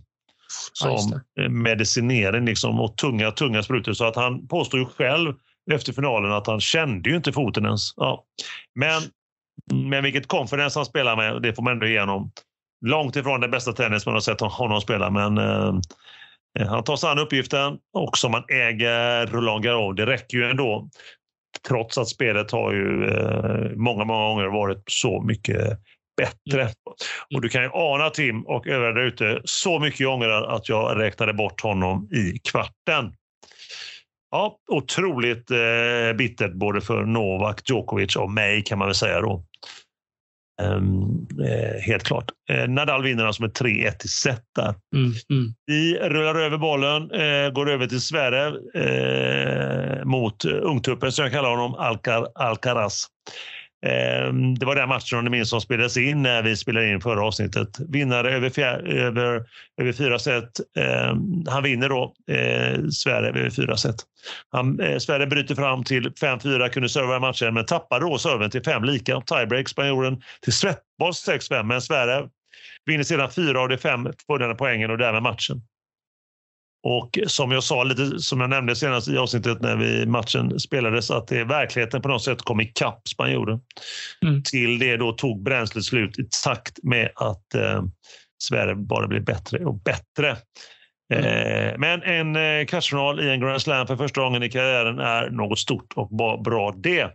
[0.73, 3.93] som ja, medicinering liksom, och tunga, tunga sprutor.
[3.93, 5.35] Så att han påstår ju själv
[5.73, 7.93] efter finalen att han kände ju inte foten ens.
[7.97, 8.25] Ja.
[8.75, 9.03] Men,
[9.91, 12.31] men vilket confidence han spelar med, det får man ändå igenom.
[12.87, 15.75] Långt ifrån den bästa tennis man har sett honom spela, men eh,
[16.67, 20.89] han tar sig an uppgiften och som man äger Roland Garros, det räcker ju ändå.
[21.69, 25.79] Trots att spelet har ju eh, många, många gånger varit så mycket
[26.17, 26.63] bättre.
[26.63, 26.73] Mm.
[27.35, 31.01] Och du kan ju ana Tim och övriga där ute så mycket gånger att jag
[31.01, 33.13] räknade bort honom i kvarten.
[34.31, 39.45] Ja, otroligt eh, bittert både för Novak Djokovic och mig kan man väl säga då.
[40.63, 42.31] Um, eh, helt klart.
[42.51, 44.75] Eh, Nadal vinner alltså med 3-1 i set där.
[44.95, 45.55] Mm, mm.
[45.67, 48.53] Vi rullar över bollen, eh, går över till Sverige
[50.05, 53.07] mot ungtuppen som jag kallar honom, Alcar Alcaraz.
[53.87, 57.01] Ehm, det var den matchen, om ni minns, som spelades in när vi spelade in
[57.01, 57.69] förra avsnittet.
[57.89, 59.45] Vinnare över, fjär, över,
[59.81, 60.51] över fyra set.
[60.79, 63.97] Ehm, han vinner då eh, Sverige över fyra set.
[64.53, 68.65] Han, eh, Sverige bryter fram till 5-4, kunde serva matchen, men tappar då serven till
[68.65, 69.21] fem lika.
[69.21, 72.29] Tiebreak spanjoren till svettboll 6-5, men Sverige
[72.87, 75.63] vinner sedan fyra av de fem följande poängen och därmed matchen.
[76.83, 81.11] Och som jag sa, lite som jag nämnde senast i avsnittet när vi, matchen spelades,
[81.11, 83.61] att det, verkligheten på något sätt kom ikapp spanjoren.
[84.23, 84.43] Mm.
[84.43, 87.83] Till det då tog bränslet slut i takt med att eh,
[88.43, 90.37] Sverige bara blev bättre och bättre.
[91.15, 91.25] Mm.
[91.25, 95.31] Eh, men en eh, kvartsfinal i en Grand Slam för första gången i karriären är
[95.31, 97.11] något stort och bra det.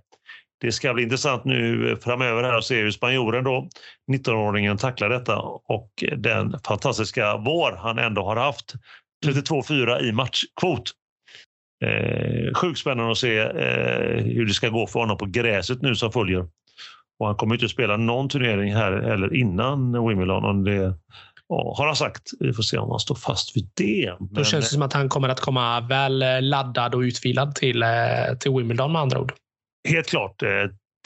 [0.62, 3.70] Det ska bli intressant nu framöver här att se hur spanjoren då,
[4.12, 8.74] 19-åringen, tacklar detta och den fantastiska vår han ändå har haft
[9.24, 10.92] 32-4 i matchkvot.
[11.86, 15.96] Eh, sjukt spännande att se eh, hur det ska gå för honom på gräset nu
[15.96, 16.48] som följer.
[17.20, 20.46] Och han kommer inte att spela någon turnering här eller innan Wimbledon.
[20.46, 20.94] Om det,
[21.48, 22.22] ja, har han sagt.
[22.40, 24.16] Vi får se om han står fast vid det.
[24.20, 27.56] Men, Då känns det som att han kommer att komma väl eh, laddad och utvilad
[27.56, 27.90] till, eh,
[28.40, 29.34] till Wimbledon med andra ord.
[29.90, 30.44] Helt klart.
[30.44, 30.50] Eh,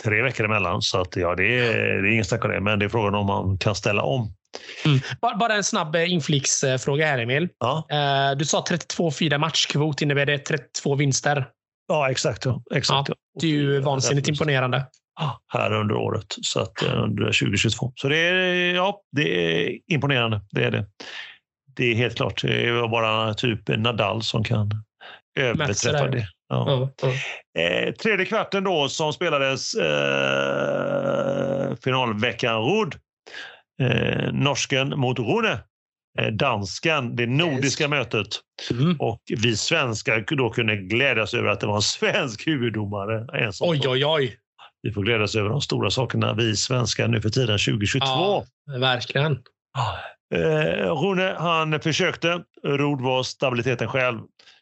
[0.04, 0.82] tre veckor emellan.
[0.82, 2.62] Så att, ja, det är, det är ingen snack om det.
[2.62, 4.34] Men det är frågan om han kan ställa om.
[4.86, 5.00] Mm.
[5.40, 7.50] Bara en snabb eh, inflicksfråga här, Emil.
[7.60, 7.88] Ja.
[7.92, 10.02] Eh, du sa 32-4 matchkvot.
[10.02, 11.48] Innebär det 32 vinster?
[11.88, 12.46] Ja, exakt.
[12.46, 12.64] Ja.
[12.76, 14.86] exakt ja, det är ju vansinnigt imponerande.
[15.54, 17.94] Här under året, så att, eh, under 2022.
[17.96, 19.22] Så det är, ja, det
[19.66, 20.42] är imponerande.
[20.52, 20.86] Det är det.
[21.76, 22.42] Det är helt klart.
[22.42, 24.72] Det är bara typ Nadal som kan
[25.40, 26.28] överträffa det.
[26.50, 26.90] Ja.
[27.00, 27.08] Ja,
[27.56, 27.62] ja.
[27.62, 31.08] Eh, tredje kvarten då som spelades eh,
[31.84, 32.96] finalveckan Rod.
[33.82, 35.60] Eh, norsken mot Rune.
[36.20, 37.90] Eh, dansken, det nordiska yes.
[37.90, 38.28] mötet.
[38.72, 38.96] Mm.
[39.00, 43.44] Och vi svenskar då kunde glädjas över att det var en svensk huvuddomare.
[43.44, 44.38] En oj, oj, oj.
[44.82, 48.06] Vi får glädjas över de stora sakerna, vi svenskar nu för tiden 2022.
[48.06, 48.46] Ja,
[48.80, 49.38] verkligen.
[50.36, 52.44] Eh, Rune, han försökte.
[52.64, 54.20] Rod var stabiliteten själv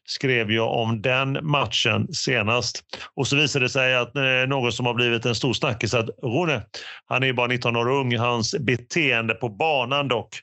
[0.08, 2.84] skrev jag om den matchen senast.
[3.14, 6.10] Och så visade det sig att eh, något som har blivit en stor snackis att
[6.24, 6.62] Rune,
[7.06, 10.40] han är bara 19 år ung, hans beteende på banan dock,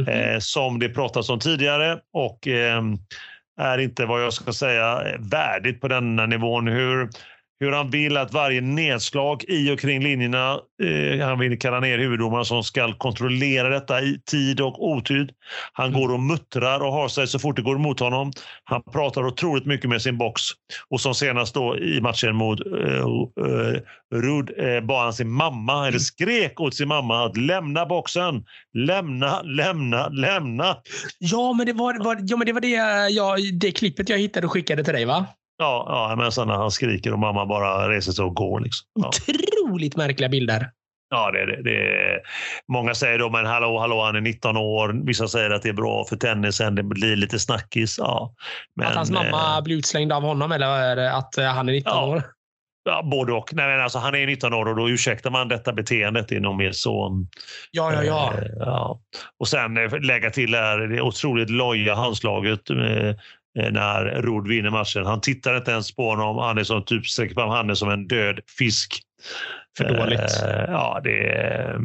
[0.00, 0.32] mm -hmm.
[0.34, 2.82] eh, som det pratats om tidigare och eh,
[3.60, 6.68] är inte vad jag ska säga värdigt på denna nivån.
[6.68, 7.08] Hur
[7.60, 11.98] hur han vill att varje nedslag i och kring linjerna, eh, han vill kalla ner
[11.98, 15.30] huvuddomaren som ska kontrollera detta i tid och otid.
[15.72, 16.00] Han mm.
[16.00, 18.32] går och muttrar och har sig så fort det går emot honom.
[18.64, 20.42] Han pratar otroligt mycket med sin box
[20.88, 23.80] och som senast då i matchen mot eh, eh,
[24.14, 26.00] Rud eh, bad han sin mamma, eller mm.
[26.00, 28.44] skrek åt sin mamma att lämna boxen.
[28.78, 30.76] Lämna, lämna, lämna.
[31.18, 34.46] Ja, men det var, var, ja, men det, var det, jag, det klippet jag hittade
[34.46, 35.26] och skickade till dig va?
[35.60, 38.60] Ja, ja men sen när han skriker och mamma bara reser sig och går.
[38.60, 38.88] Liksom.
[38.94, 39.08] Ja.
[39.08, 40.70] Otroligt märkliga bilder.
[41.10, 42.20] Ja, det, det, det,
[42.68, 45.06] många säger då, men hallå, hallå, han är 19 år.
[45.06, 46.74] Vissa säger att det är bra för tennisen.
[46.74, 47.98] Det blir lite snackis.
[47.98, 48.34] Ja,
[48.76, 51.92] men, att hans mamma eh, blir utslängd av honom eller att eh, han är 19
[51.92, 52.22] ja, år?
[52.84, 53.54] Ja, både och.
[53.54, 56.28] Nej, men alltså, han är 19 år och då ursäktar man detta beteendet.
[56.28, 57.24] Det är nog mer så.
[57.70, 58.32] Ja, ja, ja.
[58.34, 59.00] Eh, ja.
[59.38, 62.70] Och sen eh, lägga till det, här, det otroligt loja handslaget.
[62.70, 63.14] Eh,
[63.54, 65.06] när Rod vinner matchen.
[65.06, 66.38] Han tittar inte ens på honom.
[66.38, 69.02] Han är som typ sträcker fram handen som en död fisk.
[69.78, 70.20] För dåligt.
[70.20, 71.80] Eh, ja, det är,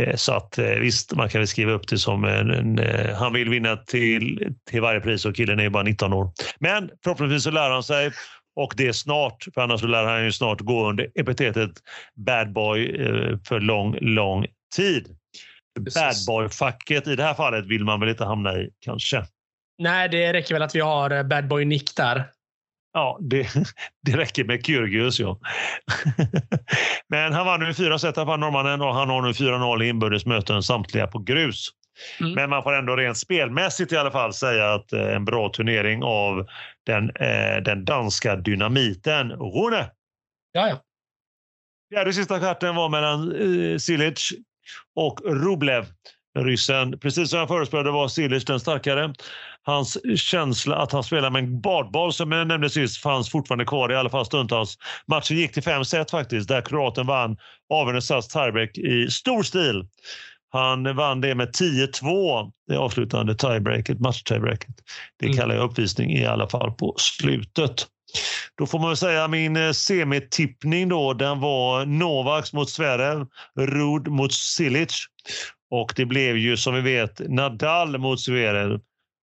[0.00, 2.80] eh, så att visst, man kan väl skriva upp det som en, en,
[3.14, 6.32] han vill vinna till, till varje pris och killen är ju bara 19 år.
[6.58, 8.12] Men förhoppningsvis så lär han sig
[8.56, 11.70] och det är snart, för annars lär han ju snart gå under epitetet
[12.14, 12.98] bad boy
[13.48, 15.16] för lång, lång tid.
[15.80, 19.24] Bad boy-facket i det här fallet vill man väl inte hamna i kanske.
[19.82, 22.30] Nej, det räcker väl att vi har eh, Bad Boy Nick där.
[22.92, 23.48] Ja, det,
[24.06, 25.20] det räcker med Kyrgios.
[25.20, 25.38] Ja.
[27.08, 30.26] Men han vann nu fyra set av norrmannen och han har nu 4-0 i inbördes
[30.26, 31.68] möten, samtliga på grus.
[32.20, 32.32] Mm.
[32.32, 36.02] Men man får ändå rent spelmässigt i alla fall säga att eh, en bra turnering
[36.02, 36.46] av
[36.86, 39.30] den, eh, den danska dynamiten.
[39.30, 39.90] Rune!
[40.52, 40.82] Ja, ja.
[41.94, 44.32] Fjärde sista kvarten var mellan eh, Silic
[44.94, 45.86] och Rublev.
[46.38, 46.98] Ryssen.
[46.98, 49.14] Precis som jag förespråkade var Silic den starkare.
[49.62, 53.92] Hans känsla att han spelar med en badboll som jag nämnde sist fanns fortfarande kvar
[53.92, 54.78] i alla fall stundtals.
[55.06, 57.36] Matchen gick till fem set faktiskt där kroaten vann
[57.72, 59.86] avgörande sats tiebreak i stor stil.
[60.52, 64.74] Han vann det med 10-2, det avslutande tiebreaket, match-tiebreaket.
[65.18, 65.38] Det mm.
[65.38, 67.86] kallar jag uppvisning i alla fall på slutet.
[68.58, 73.26] Då får man väl säga min eh, semitippning då, den var Novaks mot Zverev,
[73.58, 75.06] Rud mot Silic.
[75.72, 78.80] Och det blev ju som vi vet Nadal mot Zverev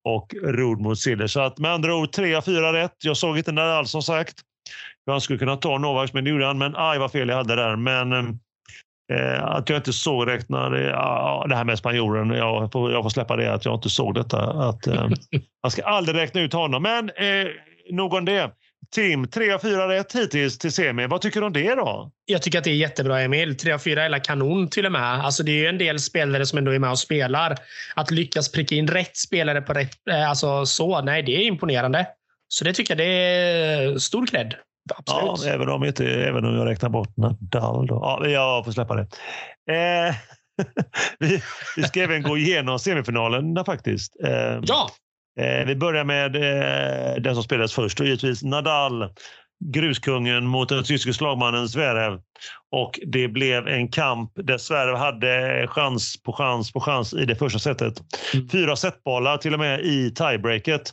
[0.05, 1.27] och Rod mot Siller.
[1.27, 2.95] Så att med andra ord tre av fyra rätt.
[3.05, 4.35] Jag såg inte Nadal som sagt.
[5.07, 6.59] Han skulle kunna ta Novaks, men det gjorde han.
[6.59, 7.77] Men aj vad fel jag hade där.
[7.77, 8.13] Men
[9.13, 13.11] eh, att jag inte såg räknar, ja, det här med spanjoren, jag får, jag får
[13.11, 14.69] släppa det att jag inte såg detta.
[14.69, 15.09] Att, eh,
[15.63, 16.83] man ska aldrig räkna ut honom.
[16.83, 17.47] Men eh,
[17.91, 18.51] nog om det.
[18.95, 21.07] Tim, tre av fyra rätt hittills till semi.
[21.07, 22.11] Vad tycker du om det då?
[22.25, 23.57] Jag tycker att det är jättebra, Emil.
[23.57, 25.25] Tre av fyra är kanon till och med.
[25.25, 27.57] Alltså, det är ju en del spelare som ändå är med och spelar.
[27.95, 30.09] Att lyckas pricka in rätt spelare på rätt...
[30.11, 32.07] Eh, alltså så, nej, det är imponerande.
[32.49, 34.55] Så det tycker jag det är stor cred.
[34.95, 35.45] Absolut.
[35.45, 37.87] Ja, även om, inte, även om jag räknar bort Nadal.
[37.87, 37.95] Då.
[37.95, 39.07] Ja, jag får släppa det.
[39.73, 40.15] Eh,
[41.19, 41.43] vi,
[41.77, 44.17] vi ska även gå igenom semifinalen faktiskt.
[44.25, 44.91] Eh, ja!
[45.41, 49.09] Eh, vi börjar med eh, den som spelades först och givetvis Nadal,
[49.65, 52.21] gruskungen mot den tyske slagmannen Zverev.
[52.71, 57.37] Och det blev en kamp där Zverev hade chans på chans på chans i det
[57.37, 58.03] första setet.
[58.35, 58.49] Mm.
[58.49, 60.93] Fyra setbollar till och med i tiebreaket.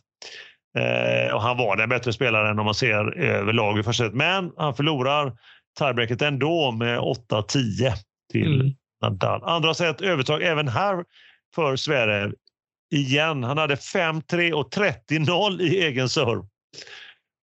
[0.77, 4.17] Eh, och han var den bättre spelaren om man ser överlag i första setet.
[4.17, 5.33] Men han förlorar
[5.79, 7.91] tiebreaket ändå med 8-10
[8.31, 8.73] till mm.
[9.01, 9.43] Nadal.
[9.43, 11.03] Andra set övertag även här
[11.55, 12.33] för Zverev
[12.93, 13.43] igen.
[13.43, 16.43] Han hade 5-3 och 30-0 i egen serve.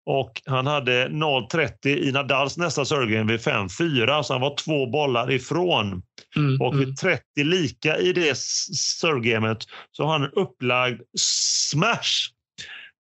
[0.05, 5.31] Och han hade 0-30 i Nadals nästa servegame vid 5-4, så han var två bollar
[5.31, 6.01] ifrån.
[6.35, 6.95] Mm, och vid mm.
[6.95, 9.57] 30 lika i det servegamet
[9.91, 12.31] så har han en upplagd smash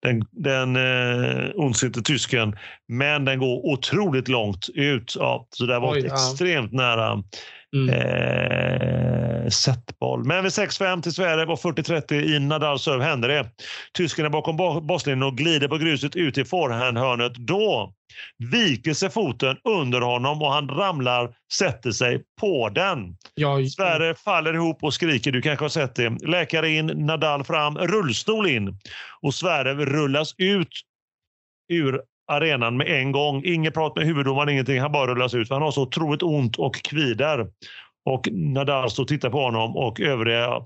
[0.01, 2.55] den, den eh, ondsinte tysken.
[2.91, 5.15] Men den går otroligt långt ut.
[5.19, 6.77] Ja, så det var Oj, extremt ja.
[6.77, 7.23] nära
[7.75, 7.89] mm.
[7.89, 10.23] eh, setboll.
[10.23, 13.49] Men vid 6-5 till Sverige och 40-30 i Nadals serve händer det.
[13.93, 17.33] Tysken är bakom bosslinjen och glider på gruset ut i forehandhörnet.
[17.35, 17.93] Då
[18.37, 23.15] viker sig foten under honom och han ramlar, sätter sig på den.
[23.35, 25.31] Ja, Sverre faller ihop och skriker.
[25.31, 26.09] Du kanske har sett det.
[26.09, 28.77] Läkare in, Nadal fram, rullstol in
[29.21, 30.81] och Sverre rullas ut
[31.69, 33.41] ur arenan med en gång.
[33.45, 34.79] Inget prat med huvuddomaren, ingenting.
[34.79, 35.49] Han bara rullas ut.
[35.49, 37.47] Han har så otroligt ont och kvider.
[38.05, 40.61] Och Nadal står och tittar på honom och övriga,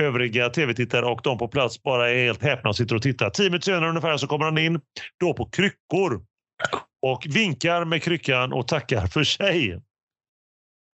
[0.00, 3.30] övriga tv-tittare och de på plats bara är helt häpna och sitter och tittar.
[3.30, 4.80] Tio minuter senare ungefär så kommer han in,
[5.20, 6.22] då på kryckor
[7.02, 9.80] och vinkar med kryckan och tackar för sig.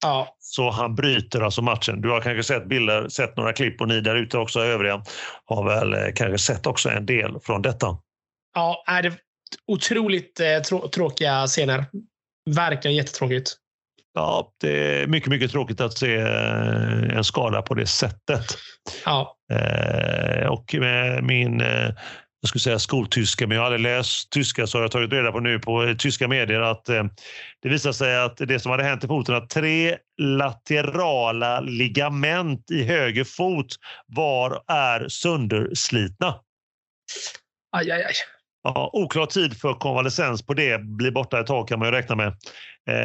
[0.01, 0.35] Ja.
[0.39, 2.01] Så han bryter alltså matchen.
[2.01, 5.03] Du har kanske sett bilder, sett några klipp och ni där ute också övriga
[5.45, 7.97] har väl eh, kanske sett också en del från detta.
[8.55, 9.28] Ja, det
[9.67, 11.85] otroligt eh, trå tråkiga scener.
[12.49, 13.55] Verkligen jättetråkigt.
[14.13, 18.45] Ja, det är mycket, mycket tråkigt att se eh, en skada på det sättet.
[19.05, 19.37] Ja.
[19.51, 21.91] Eh, och med min eh,
[22.41, 25.31] jag skulle säga skoltyska, men jag har aldrig läst tyska så har jag tagit reda
[25.31, 27.03] på nu på tyska medier att eh,
[27.61, 32.83] det visar sig att det som hade hänt i foten att tre laterala ligament i
[32.83, 36.35] höger fot var är sönderslitna.
[37.77, 38.13] Aj, aj, aj.
[38.63, 40.81] Ja, oklar tid för konvalescens på det.
[40.81, 42.27] Blir borta ett tag kan man ju räkna med.
[42.89, 42.95] Eh,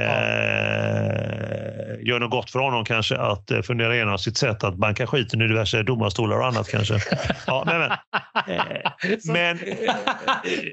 [2.07, 5.43] gör nog gott för honom kanske att eh, fundera igenom sitt sätt att banka skiten
[5.43, 6.99] i diverse domarstolar och annat kanske.
[7.47, 7.89] Ja, men, men,
[8.59, 8.93] eh,
[9.33, 9.95] men eh,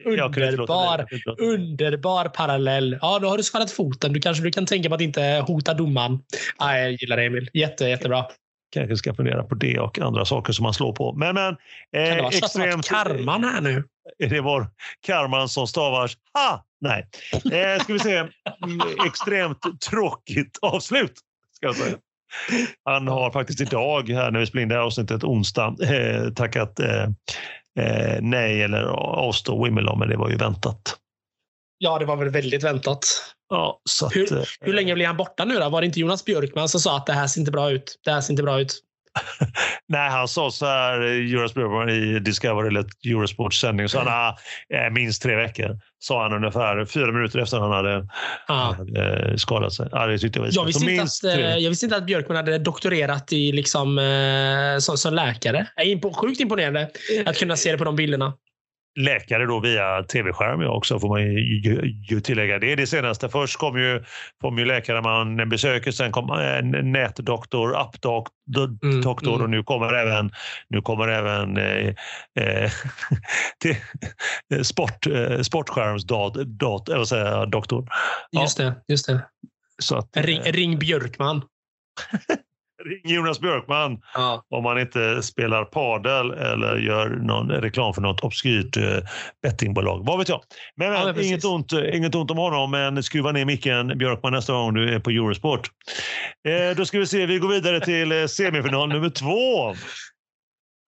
[0.06, 1.06] underbar,
[1.39, 2.98] underbar parallell.
[3.02, 4.13] Ja, då har du skadat foten.
[4.13, 6.20] Du kanske du kan tänka på att inte hota domaren.
[6.60, 7.50] Ja, jag gillar det Emil.
[7.54, 8.26] Jätte, jättebra
[8.72, 11.13] kanske ska fundera på det och andra saker som man slår på.
[11.13, 11.56] Men, men,
[11.96, 13.84] eh, kan det vara extremt, karman här nu?
[14.17, 14.67] Det var
[15.02, 16.65] karman som stavas ha.
[16.82, 18.17] Nej, eh, ska vi se.
[18.17, 21.13] Mm, extremt tråkigt avslut.
[21.56, 21.97] Ska jag säga.
[22.86, 26.80] Han har faktiskt idag, här när vi spelar in det här avsnittet, onsdag, eh, tackat
[26.80, 27.04] eh,
[27.80, 30.97] eh, nej eller avstå Wimbledon, men det var ju väntat.
[31.78, 33.06] Ja, det var väl väldigt väntat.
[33.50, 35.69] Ja, att, hur, eh, hur länge blir han borta nu då?
[35.69, 38.00] Var det inte Jonas Björkman som sa att det här ser inte bra ut?
[38.04, 38.80] Det här ser inte bra ut.
[39.88, 43.89] Nej, han sa så här Eurosport i Discovery eller Eurosports sändning.
[43.89, 44.36] Så han, ah,
[44.91, 48.08] minst tre veckor, sa han ungefär fyra minuter efter han hade,
[48.47, 48.74] ah.
[48.74, 49.88] hade skadat sig.
[49.91, 51.60] Ja, det tyckte jag, jag, visste inte att, tre.
[51.60, 55.67] jag visste inte att Björkman hade doktorerat i liksom, eh, som, som läkare.
[56.21, 56.89] Sjukt imponerande
[57.26, 58.34] att kunna se det på de bilderna
[58.99, 62.60] läkare då via tv-skärm också får man ju, ju tillägga.
[62.60, 63.30] Det är det senaste.
[63.30, 64.04] Först kom ju,
[64.41, 69.41] kom ju läkare man besöker, sen kom en nätdoktor, appdoktor mm, mm.
[69.41, 70.32] och nu kommer även,
[70.69, 71.88] nu kommer även eh,
[72.39, 72.71] eh,
[73.60, 73.75] till,
[74.65, 77.89] sport, eh, sportskärmsdoktor.
[78.30, 78.41] Ja.
[78.41, 78.75] Just det.
[78.88, 79.25] Just det.
[79.82, 81.41] Så att, ring, eh, ring Björkman.
[82.86, 84.46] Ring Jonas Björkman ja.
[84.50, 88.98] om man inte spelar padel eller gör någon reklam för något obskyrt eh,
[89.44, 90.06] bettingbolag.
[90.06, 90.41] Vad vet jag.
[90.76, 94.54] Men, ja, men inget, ont, inget ont om honom, men skruva ner micken Björkman nästa
[94.54, 95.70] gång du är på Eurosport.
[96.48, 99.70] Eh, då ska vi se, vi går vidare till eh, semifinal nummer två.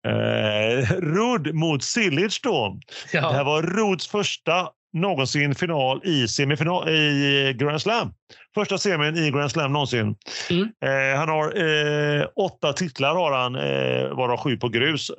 [0.07, 2.79] Eh, Rud mot Silic då.
[3.13, 3.21] Ja.
[3.21, 8.13] Det här var Ruds första någonsin final i semifinal i Grand Slam.
[8.55, 10.15] Första semin i Grand Slam någonsin.
[10.49, 10.69] Mm.
[10.85, 15.11] Eh, han har eh, åtta titlar, har han, eh, varav sju på grus.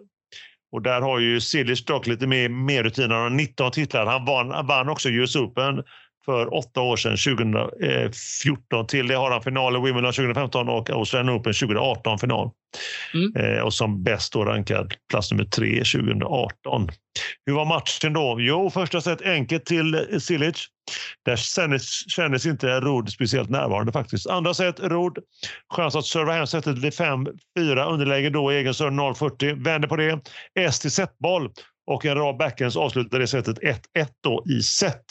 [0.72, 3.10] Och där har ju Cilic dock lite mer, mer rutin.
[3.10, 4.06] Han har 19 titlar.
[4.06, 5.82] Han vann, vann också US Open
[6.24, 8.86] för åtta år sedan, 2014.
[8.86, 12.50] Till det har han final i Wimbledon 2015 och Australian Open 2018 final.
[13.14, 13.36] Mm.
[13.36, 16.88] Eh, och som bäst då rankad plats nummer tre 2018.
[17.46, 18.36] Hur var matchen då?
[18.40, 20.66] Jo, första set enkelt till Silic.
[21.24, 24.26] Där kändes, kändes inte Rod speciellt närvarande faktiskt.
[24.26, 25.18] Andra set, Rod.
[25.74, 27.92] Chans att serva hem setet vid 5-4.
[27.92, 29.64] Underläge då, egen serve 0-40.
[29.64, 30.20] Vänder på det.
[30.58, 31.50] S till setboll
[31.86, 33.78] och en rad backhands avslutar det setet 1-1
[34.22, 35.04] då i set.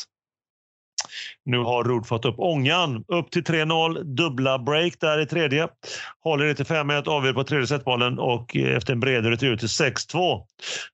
[1.45, 3.03] Nu har Rud fått upp ångan.
[3.07, 5.67] Upp till 3-0, dubbla break där i tredje.
[6.23, 10.41] Håller det till 5-1, avgör på tredje setbollen och efter en bred retur till 6-2.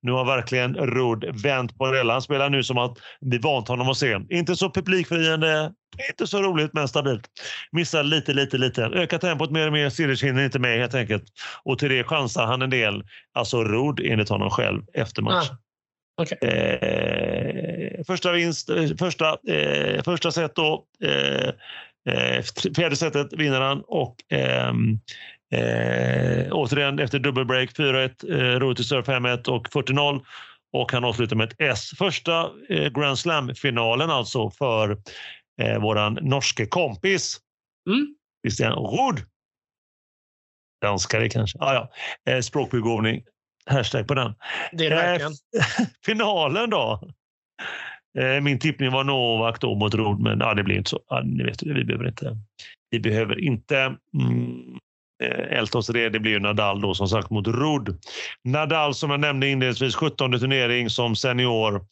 [0.01, 3.89] Nu har verkligen Rud vänt på det Han spelar nu som att vi vant honom
[3.89, 4.19] att se.
[4.29, 5.73] Inte så publikfriande,
[6.09, 7.27] inte så roligt men stabilt.
[7.71, 8.83] Missar lite, lite, lite.
[8.83, 9.89] Ökar tempot mer och mer.
[9.89, 11.23] Siric hinner inte med helt enkelt.
[11.63, 13.03] Och till det chansar han en del.
[13.33, 15.55] Alltså Rud enligt honom själv efter matchen.
[15.55, 16.21] Ah.
[16.21, 16.49] Okay.
[16.49, 17.68] Eh,
[18.07, 20.85] första vinst, eh, första, eh, första set då.
[21.03, 21.49] Eh,
[22.13, 22.43] eh,
[22.75, 24.99] fjärde setet vinner han och ehm,
[25.53, 30.25] eh, återigen efter dubbelbreak 4-1, eh, roligt till surf 5-1 och 40-0.
[30.73, 31.91] och han avslutar med ett S.
[31.97, 34.97] Första eh, Grand Slam-finalen alltså för
[35.61, 37.37] eh, våran norske kompis.
[37.89, 38.15] Mm.
[38.63, 39.25] Han Rud?
[40.81, 41.59] Danskare kanske.
[41.61, 41.91] Ah, ja.
[42.33, 43.23] eh, språkbegåvning.
[43.65, 44.35] Hashtag på den.
[44.71, 45.23] Det är det.
[45.23, 45.29] Eh,
[46.05, 47.11] finalen då?
[48.19, 50.99] Eh, min tippning var Novak då mot Rod, men ja, det blir inte så.
[51.09, 52.37] Ja, ni vet, vi behöver inte.
[52.91, 54.77] Vi behöver inte mm,
[55.23, 56.09] eh, älta oss det.
[56.09, 57.97] Det blir ju Nadal då som sagt mot Rod.
[58.43, 61.85] Nadal som jag nämnde inledningsvis, 17 turnering som senior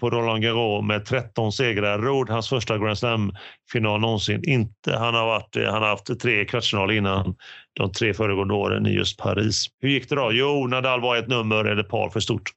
[0.00, 1.98] på Roland Garros med 13 segrar.
[1.98, 4.42] Rod, hans första Grand Slam-final någonsin.
[4.44, 7.34] Inte, han, har varit, han har haft tre kvartsfinaler innan
[7.72, 9.66] de tre föregående åren i just Paris.
[9.80, 10.32] Hur gick det då?
[10.32, 12.50] Jo, Nadal var ett nummer eller par för stort.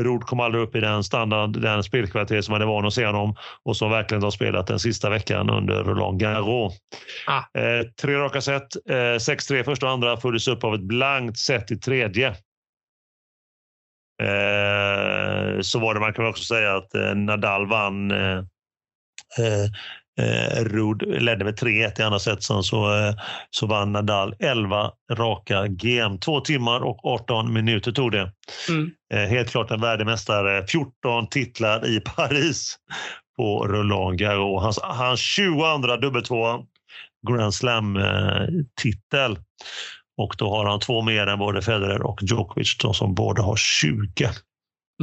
[0.00, 3.06] Rod kom aldrig upp i den standard, den spelkvalitet som man är van att se
[3.06, 6.74] honom och som verkligen har spelat den sista veckan under Roland Garros.
[7.26, 7.60] Ah.
[7.60, 11.70] Eh, tre raka set, eh, 6-3 första och andra följdes upp av ett blankt set
[11.70, 12.28] i tredje.
[14.22, 15.05] Eh,
[15.62, 18.38] så var det, man kan också säga att eh, Nadal vann eh,
[19.38, 19.70] eh,
[20.20, 23.14] Eh, Rud ledde med 3-1 i andra set, sen så, eh,
[23.50, 26.18] så vann Nadal 11 raka GM.
[26.18, 28.32] Två timmar och 18 minuter tog det.
[28.68, 28.90] Mm.
[29.14, 30.66] Eh, helt klart en värdemästare.
[30.66, 32.76] 14 titlar i Paris
[33.36, 34.62] på Roland Garros.
[34.62, 36.60] Hans, hans 22 dubbeltvåa
[37.28, 39.38] Grand Slam-titel.
[40.18, 43.56] Och då har han två mer än både Federer och Djokovic då, som båda har
[43.56, 44.30] 20.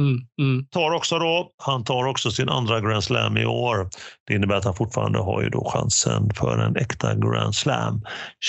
[0.00, 0.66] Mm, mm.
[0.66, 3.88] Tar också då, han tar också sin andra Grand Slam i år.
[4.26, 8.02] Det innebär att han fortfarande har ju då chansen för en äkta Grand Slam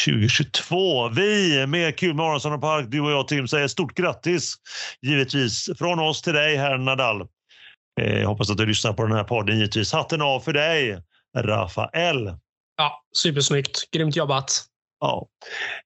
[0.06, 1.10] 2022.
[1.10, 4.56] Vi med Kul med Aronsson och Park, du och jag Tim, säger stort grattis
[5.02, 7.22] givetvis från oss till dig herr Nadal.
[8.02, 9.94] Eh, jag hoppas att du lyssnar på den här podden givetvis.
[9.94, 11.02] Hatten av för dig
[11.38, 12.38] Rafael.
[12.78, 13.92] Ja, supersnyggt.
[13.92, 14.66] Grymt jobbat.
[15.00, 15.28] Ja,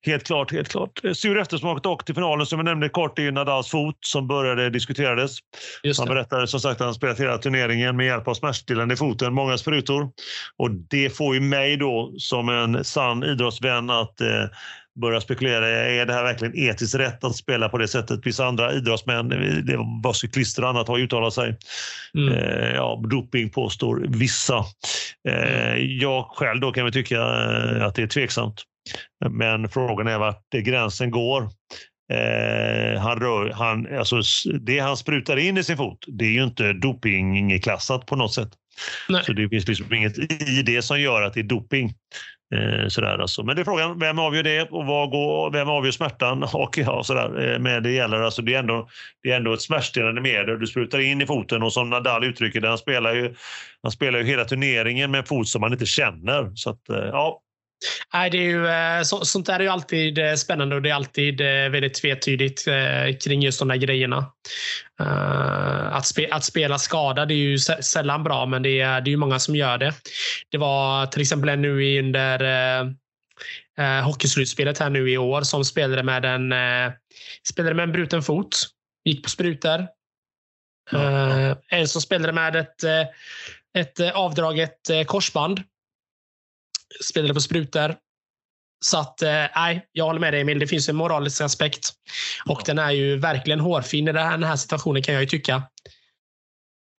[0.02, 0.52] helt klart.
[0.52, 1.02] helt klart.
[1.14, 5.38] Sur eftersmak dock till finalen som jag nämnde kort är Nadals fot som började diskuterades.
[5.98, 9.34] Han berättade som sagt att han spelat hela turneringen med hjälp av smärtstillande i foten,
[9.34, 10.12] många sprutor.
[10.58, 14.46] Och det får ju mig då som en sann idrottsvän att eh,
[15.02, 15.70] börja spekulera.
[15.70, 18.20] Är det här verkligen etiskt rätt att spela på det sättet?
[18.24, 19.30] Vissa andra idrottsmän,
[19.66, 21.58] det var cyklister och annat, har uttalat sig.
[22.18, 22.34] Mm.
[22.34, 24.66] Eh, ja, doping påstår vissa.
[25.30, 28.64] Eh, jag själv då kan väl tycka eh, att det är tveksamt.
[29.30, 31.42] Men frågan är vart gränsen går.
[32.14, 34.22] Eh, han rör, han, alltså,
[34.62, 38.50] det han sprutar in i sin fot, det är ju inte dopingklassat på något sätt.
[39.10, 39.24] Nej.
[39.24, 40.18] Så det finns liksom inget
[40.50, 41.94] i det som gör att det är doping.
[42.56, 43.44] Eh, sådär alltså.
[43.44, 46.44] Men det är frågan, vem avgör det och vad går, vem avgör smärtan?
[46.54, 48.90] Och ja, sådär, eh, med det gäller alltså, det är ändå,
[49.24, 52.62] det är ändå ett smärtstillande medel du sprutar in i foten och som Nadal uttrycker
[52.62, 53.36] det, han spelar ju,
[53.84, 56.52] han spelar ju hela turneringen med en fot som han inte känner.
[56.56, 57.42] Så att, eh, ja,
[58.14, 60.90] Nej, det är ju, eh, så, sånt där är ju alltid eh, spännande och det
[60.90, 62.66] är alltid eh, väldigt tvetydigt
[63.24, 64.32] kring just de där grejerna.
[65.92, 69.12] Att, spe, att spela skadad är ju sä- sällan bra, men det är, det är
[69.12, 69.94] ju många som gör det.
[70.52, 72.44] Det var till exempel nu under
[73.80, 76.54] eh, hockeyslutspelet här nu i år som spelade med en,
[77.50, 78.58] spelade med en bruten fot.
[79.06, 79.88] Gick på sprutor.
[80.92, 81.56] Ja, ja.
[81.70, 82.84] En som spelade med ett,
[83.78, 85.64] ett avdraget korsband
[87.04, 87.96] spelade på sprutor.
[88.86, 90.60] Så att, eh, nej, jag håller med dig Emil.
[90.60, 91.90] Det finns en moralisk aspekt.
[92.46, 95.64] Och den är ju verkligen hårfin i den här, situationen kan jag ju tycka.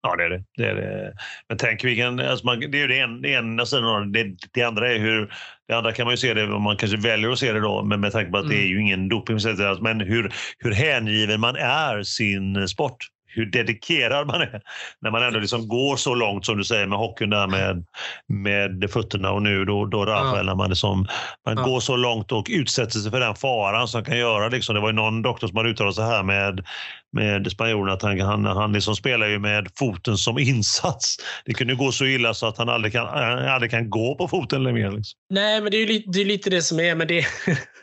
[0.03, 0.45] Ja, det är det.
[0.57, 1.13] det, är det.
[1.49, 2.21] Men tänk vilken...
[2.21, 4.23] Alltså man, det är ju det en- det ena sidan av det.
[4.25, 4.37] det.
[4.53, 5.35] Det andra är hur...
[5.69, 7.83] Det andra kan man ju se det, om man kanske väljer att se det då,
[7.83, 8.65] men med tanke på att det Mm.
[8.67, 9.39] är ju ingen doping.
[9.81, 12.97] Men hur, hur hängiven man är sin sport.
[13.35, 14.61] Hur dedikerad man är.
[15.01, 17.85] När man ändå liksom går så långt som du säger med hockeyn där med,
[18.27, 21.07] med fötterna och nu då, då Rafael, när man, liksom,
[21.47, 21.63] man Ja.
[21.63, 24.49] går så långt och utsätter sig för den faran som kan göra.
[24.49, 26.65] Liksom, det var ju någon doktor som hade uttalat sig här med
[27.13, 31.17] med spanjorerna att han, han, han liksom spelar ju med foten som insats.
[31.45, 34.29] Det kunde gå så illa så att han aldrig kan, han aldrig kan gå på
[34.29, 34.91] foten längre.
[34.91, 34.97] mer.
[34.97, 35.19] Liksom.
[35.31, 36.95] Nej, men det är ju lite det, är lite det som är.
[36.95, 37.27] Men det,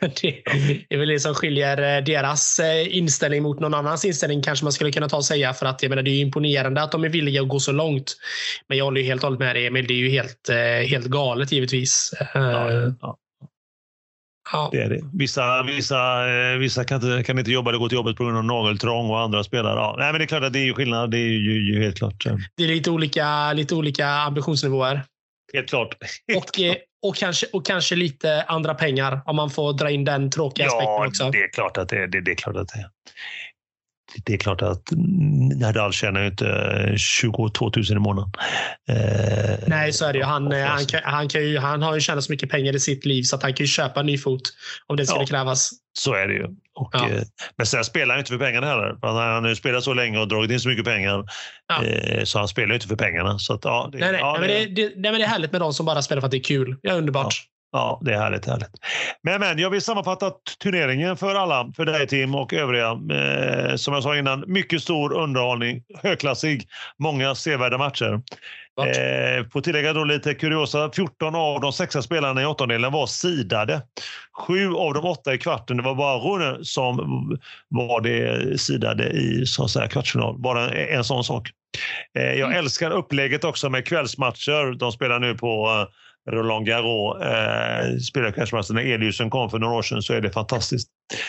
[0.00, 0.42] det
[0.88, 4.72] är väl det som skiljer eh, deras eh, inställning mot någon annans inställning kanske man
[4.72, 5.54] skulle kunna ta och säga.
[5.54, 7.72] För att jag menar, det är ju imponerande att de är villiga att gå så
[7.72, 8.16] långt.
[8.68, 9.86] Men jag håller ju helt och hållet med dig Emil.
[9.86, 12.12] Det är ju helt, eh, helt galet givetvis.
[12.34, 13.18] Ja, ja,
[14.52, 14.68] ja.
[14.72, 15.00] det är det.
[15.14, 18.36] Vissa, vissa, eh, vissa kan, inte, kan inte jobba eller gå till jobbet på grund
[18.36, 19.76] av nageltrång och andra spelar.
[19.76, 19.94] Ja.
[19.98, 21.10] Nej, men det är klart att det är skillnad.
[21.10, 22.26] Det är ju, ju helt klart.
[22.26, 25.02] eh, Det är lite olika, lite olika ambitionsnivåer.
[25.54, 25.94] Helt klart.
[26.36, 30.30] Och, eh, och, kanske, och kanske lite andra pengar om man får dra in den
[30.30, 31.30] tråkiga aspekten Ja, också.
[31.30, 32.06] det är klart att det är.
[32.06, 32.86] Det, det är klart att det är.
[34.24, 34.82] Det är klart att
[35.56, 38.32] Nadal tjänar ju inte 22 000 i månaden.
[38.88, 40.24] Eh, Nej, så är det ju.
[40.24, 43.04] Han, han, kan, han, kan ju, han har ju tjänat så mycket pengar i sitt
[43.04, 44.42] liv så att han kan ju köpa en ny fot
[44.86, 45.70] om det skulle ja, krävas.
[45.98, 46.44] Så är det ju.
[46.74, 47.08] Och, ja.
[47.08, 47.22] eh,
[47.56, 48.98] men sen spelar han inte för pengarna heller.
[49.02, 51.24] Han har nu spelat så länge och dragit in så mycket pengar.
[51.68, 51.84] Ja.
[51.84, 53.38] Eh, så han spelar inte för pengarna.
[53.38, 55.28] Så att, ja, det, nej, nej, ja, det, men det, det, nej, men det är
[55.28, 56.76] härligt med de som bara spelar för att det är kul.
[56.82, 57.44] Det är underbart.
[57.72, 58.46] Ja, det är härligt.
[58.46, 58.70] härligt.
[59.22, 62.90] Men, men jag vill sammanfatta turneringen för alla, för dig Tim och övriga.
[62.90, 68.22] Eh, som jag sa innan, mycket stor underhållning, högklassig, många sevärda matcher.
[68.80, 73.82] Eh, på tillägga då lite kuriosa, 14 av de sexa spelarna i åttondelen var sidade.
[74.38, 76.96] Sju av de åtta i kvarten, det var bara Rune som
[77.68, 80.38] var det sidade i så att säga, kvartsfinal.
[80.38, 81.50] Bara en, en sån sak.
[82.18, 82.58] Eh, jag mm.
[82.58, 84.78] älskar upplägget också med kvällsmatcher.
[84.78, 85.94] De spelar nu på eh,
[86.30, 90.30] Roland Garros eh, spelar kanske när Eliusen kom för några år sedan så är det
[90.30, 90.88] fantastiskt.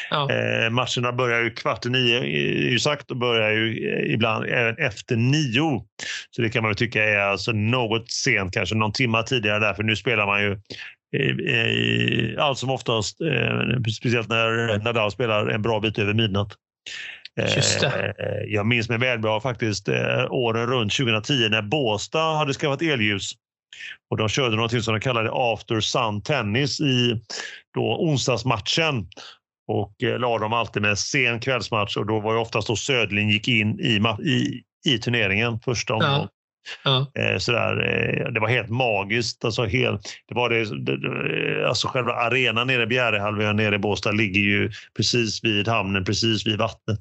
[0.10, 0.32] Ja.
[0.32, 4.46] Eh, matcherna börjar ju kvart i nio, är ju sagt, och börjar ju eh, ibland
[4.46, 5.84] även efter nio.
[6.32, 9.84] Så det kan man tycka är alltså något sent, kanske någon timme tidigare där, för
[9.84, 10.58] nu spelar man ju
[12.40, 16.54] allt som oftast, eh, speciellt när Nadal spelar en bra bit över midnatt.
[17.56, 18.14] Just det.
[18.20, 22.82] Eh, jag minns mig väl bra faktiskt eh, åren runt 2010 när Båstad hade skaffat
[22.82, 23.32] elljus
[24.10, 27.22] och de körde något som de kallade After Sun Tennis i
[27.74, 29.08] då onsdagsmatchen.
[29.68, 33.30] Och eh, la dem alltid med sen kvällsmatch och då var det oftast då Södling
[33.30, 36.20] gick in i, i, i turneringen första omgången.
[36.20, 36.30] Ja.
[36.84, 37.12] Ja.
[37.22, 39.46] Eh, sådär, eh, det var helt magiskt.
[39.46, 44.12] Alltså helt, det var det, det, alltså själva arenan nere i Bjärehalvön nere i Båstad
[44.12, 47.00] ligger ju precis vid hamnen, precis vid vattnet.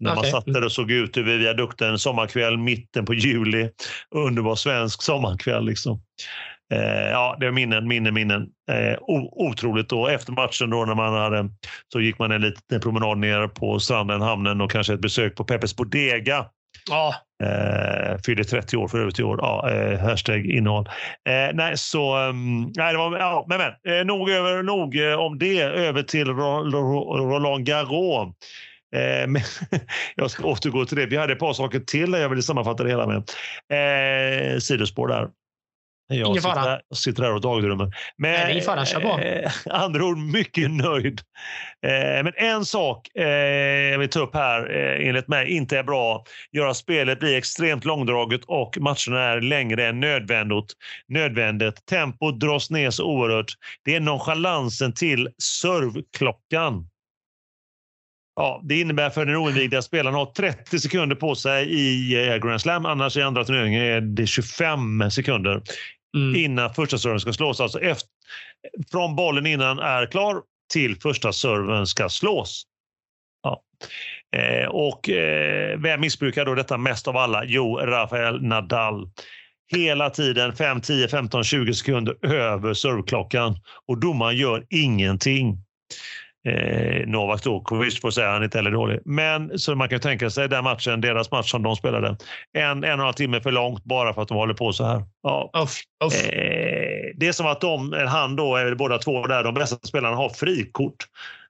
[0.00, 0.22] När okay.
[0.22, 3.70] man satt där och såg ut över viadukten sommarkväll, mitten på juli.
[4.14, 5.64] Underbar svensk sommarkväll.
[5.64, 6.00] Liksom.
[6.74, 8.42] Eh, ja, det är minnen, minnen, minnen.
[8.70, 8.98] Eh,
[9.32, 9.88] otroligt.
[9.88, 10.08] Då.
[10.08, 11.48] Efter matchen då när man hade,
[11.92, 15.44] så gick man en liten promenad ner på stranden, hamnen och kanske ett besök på
[15.44, 16.46] Peppes Bodega.
[16.90, 17.14] Ja.
[17.44, 19.38] Eh, fyllde 30 år för övrigt i år.
[19.40, 20.88] Ja, eh, hashtag innehåll.
[21.28, 22.18] Eh, nej, så...
[22.18, 25.62] Um, nej, det var, ja, men, men, eh, nog, över, nog eh, om det.
[25.62, 28.34] Över till Roland Garros.
[28.96, 29.42] Eh, men
[30.14, 31.06] jag ska återgå till det.
[31.06, 33.16] Vi hade ett par saker till jag ville sammanfatta det hela med.
[33.72, 35.28] Eh, sidospår där.
[36.08, 36.54] Jag ingen fara.
[36.54, 37.90] Sitter, jag sitter här och dagdrömmer.
[38.16, 39.18] Men, Nej, ingen fara, kör på.
[39.18, 41.20] Eh, andra ord, mycket nöjd.
[41.86, 45.82] Eh, men en sak eh, jag vill ta upp här, eh, enligt mig, inte är
[45.82, 46.24] bra.
[46.52, 50.72] Gör att spelet blir extremt långdraget och matcherna är längre än nödvändigt.
[51.08, 51.86] nödvändigt.
[51.86, 53.52] Tempot dras ner så oerhört.
[53.84, 56.88] Det är nonchalansen till servklockan.
[58.36, 62.60] Ja, det innebär för den oinvigda spelaren har 30 sekunder på sig i eh, Grand
[62.60, 62.86] Slam.
[62.86, 65.62] Annars i andra turneringen är det 25 sekunder
[66.16, 66.36] mm.
[66.36, 67.60] innan första serven ska slås.
[67.60, 68.08] Alltså efter,
[68.90, 72.62] från bollen innan är klar till första serven ska slås.
[73.42, 73.62] Ja.
[74.36, 77.44] Eh, och eh, vem missbrukar då detta mest av alla?
[77.44, 79.10] Jo, Rafael Nadal.
[79.72, 83.56] Hela tiden 5, 10, 15, 20 sekunder över servklockan
[83.86, 85.58] och domaren gör ingenting.
[86.46, 89.00] Eh, Novak Djokovic får säga, han är inte heller dålig.
[89.04, 92.16] Men så man kan tänka sig den matchen, deras match som de spelade.
[92.58, 94.84] En, en och en halv timme för långt bara för att de håller på så
[94.84, 95.02] här.
[95.22, 95.50] Ja.
[95.62, 96.28] Uff, uff.
[96.28, 100.16] Eh, det är som att de, han då, eller båda två där, de bästa spelarna
[100.16, 100.96] har frikort.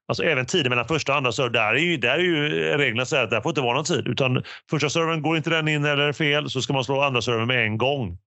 [0.09, 3.05] Alltså även tiden mellan första och andra serve, där är ju, där är ju reglerna
[3.05, 4.09] så att det får inte vara någon tid.
[4.09, 7.47] Utan första serven, går inte den in eller fel så ska man slå andra serven
[7.47, 8.19] med en gång.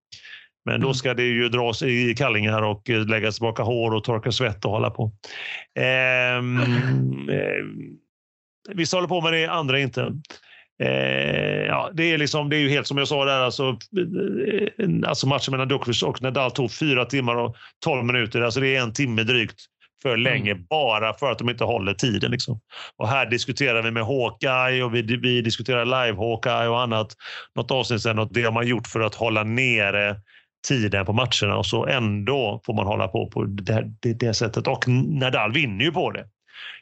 [0.70, 0.94] Men då mm.
[0.94, 4.90] ska det ju dras i kallingar och läggas tillbaka hår och torka svett och hålla
[4.90, 5.12] på.
[5.80, 6.60] Ehm,
[7.30, 7.66] eh,
[8.74, 10.14] vissa håller på med det, andra inte.
[10.84, 13.78] Eh, ja, det, är liksom, det är ju helt som jag sa där, alltså,
[14.80, 18.42] eh, alltså matchen mellan Djokovic och Nadal tog fyra timmar och tolv minuter.
[18.42, 19.62] Alltså det är en timme drygt
[20.02, 20.66] för länge mm.
[20.70, 22.32] bara för att de inte håller tiden.
[22.32, 22.60] Liksom.
[22.98, 27.08] Och här diskuterar vi med Hawkeye och vi, vi diskuterar live Hawkeye och annat.
[27.56, 30.16] Något avsnitt sedan och det har man gjort för att hålla nere
[30.68, 34.68] tiden på matcherna och så ändå får man hålla på på det, det, det sättet.
[34.68, 36.26] Och Nadal vinner ju på det.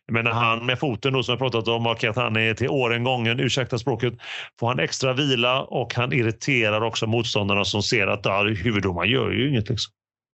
[0.05, 2.69] Jag menar, han med foten då, som jag pratat om och att han är till
[2.69, 4.13] åren gången, ursäkta språket,
[4.59, 9.31] får han extra vila och han irriterar också motståndarna som ser att ja, huvuddomaren gör
[9.31, 9.69] ju inget.
[9.69, 9.93] Liksom.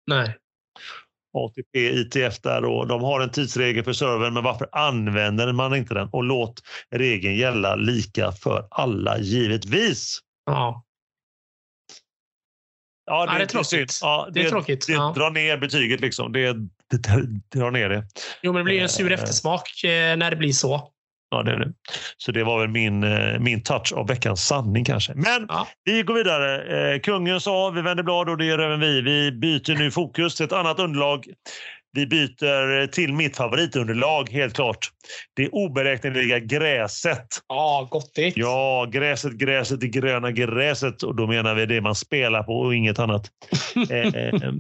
[0.07, 0.37] Nej.
[1.33, 5.95] ATP, ITF där och de har en tidsregel för servern, men varför använder man inte
[5.95, 6.09] den?
[6.09, 10.19] Och låt regeln gälla lika för alla givetvis.
[10.47, 10.85] Ja.
[13.11, 13.99] Ja, det, ja, det är tråkigt.
[14.03, 14.87] Ja, det, det, är tråkigt.
[14.87, 15.13] Det ja.
[15.17, 16.01] drar ner betyget.
[16.01, 16.33] Liksom.
[16.33, 16.53] Det,
[16.91, 18.05] det, drar ner det.
[18.43, 19.19] Jo, men det blir en sur eh.
[19.19, 20.89] eftersmak eh, när det blir så.
[21.31, 21.73] Ja, det är det.
[22.17, 25.15] Så det var väl min, eh, min touch av veckans sanning kanske.
[25.15, 25.69] Men ja.
[25.85, 26.99] vi går vidare.
[26.99, 29.01] Kungen sa vi vänder blad och det gör även vi.
[29.01, 31.27] Vi byter nu fokus till ett annat underlag.
[31.93, 34.91] Vi byter till mitt favoritunderlag, helt klart.
[35.37, 37.27] Det oberäkneliga gräset.
[37.49, 38.37] Ja, gottigt.
[38.37, 41.03] Ja, gräset, gräset, det gröna gräset.
[41.03, 43.31] Och då menar vi det man spelar på och inget annat.
[43.91, 44.53] eh,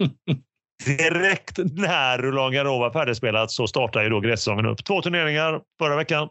[0.87, 4.85] direkt när Roland Garros var färdigspelat så startar ju då grässäsongen upp.
[4.85, 6.29] Två turneringar förra veckan.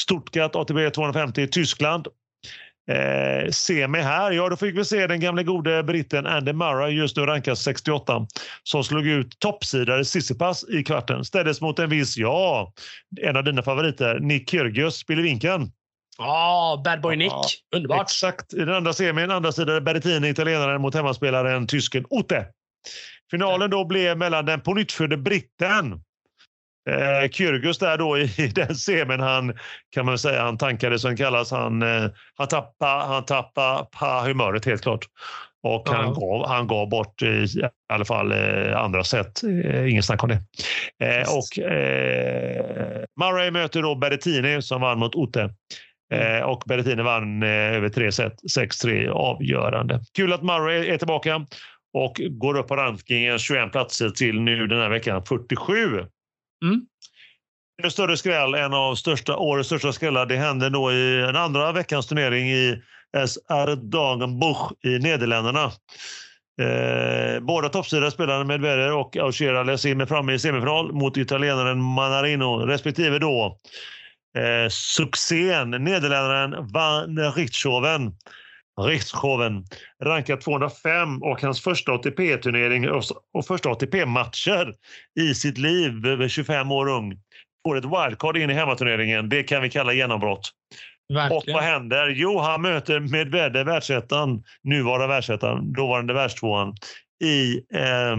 [0.00, 2.08] Stuttgart ATB 250 i Tyskland.
[2.90, 7.16] Eh, semi här, ja då fick vi se den gamle gode britten Andy Murray, just
[7.16, 8.26] nu rankad 68,
[8.62, 11.24] som slog ut toppsidare Sissipas i kvarten.
[11.24, 12.72] Ställdes mot en viss, ja,
[13.20, 15.72] en av dina favoriter, Nick Kyrgios, Spillevinken.
[16.18, 17.32] Ja, oh, Bad Boy Nick.
[17.32, 18.02] Ja, Underbart.
[18.02, 18.54] Exakt.
[18.54, 22.46] I den andra semin, andra sidan Berrettini, italienaren mot hemmaspelaren tysken Otte.
[23.30, 26.00] Finalen då blev mellan den pånyttfödde britten
[26.90, 29.52] Eh, Kyrgios där då i, i den semin, han
[29.94, 31.50] kan man säga, han tankade som kallas.
[31.50, 35.06] Han, eh, han tappade han tappa på humöret helt klart.
[35.62, 35.94] Och ja.
[35.94, 37.46] han, gav, han gav bort i
[37.92, 39.42] alla fall eh, andra sätt.
[39.64, 40.40] Eh, ingen snack om det.
[41.06, 45.50] Eh, och eh, Murray möter då Berrettini som vann mot Otte.
[46.12, 46.36] Mm.
[46.36, 50.00] Eh, och Berrettini vann eh, över tre set, 6-3 avgörande.
[50.16, 51.46] Kul att Murray är tillbaka
[51.92, 56.04] och går upp på rankingen 21 platser till nu den här veckan 47.
[56.64, 56.80] Mm.
[57.82, 61.72] En större skräll, en av största, årets största skrällar, det hände då i en andra
[61.72, 62.82] veckans turnering i
[63.26, 65.72] SR Dagenbuch i Nederländerna.
[66.60, 73.18] Eh, båda toppsidorna, spelade Medvedev och Aucher in framme i semifinal mot italienaren Manarino respektive
[73.18, 73.58] då
[74.36, 78.12] eh, succén nederländaren Van Richthoven
[78.86, 79.64] Richthoven
[80.04, 82.90] rankad 205 och hans första ATP-turnering
[83.32, 84.74] och första ATP-matcher
[85.20, 87.18] i sitt liv, över 25 år ung.
[87.66, 89.28] Får ett wildcard in i hemmaturneringen.
[89.28, 90.50] Det kan vi kalla genombrott.
[91.14, 91.36] Verkligen.
[91.36, 92.08] Och vad händer?
[92.08, 96.74] Jo, han möter Medvedev, världsettan, nuvarande världsettan, dåvarande världstvåan,
[97.24, 98.16] i, eh,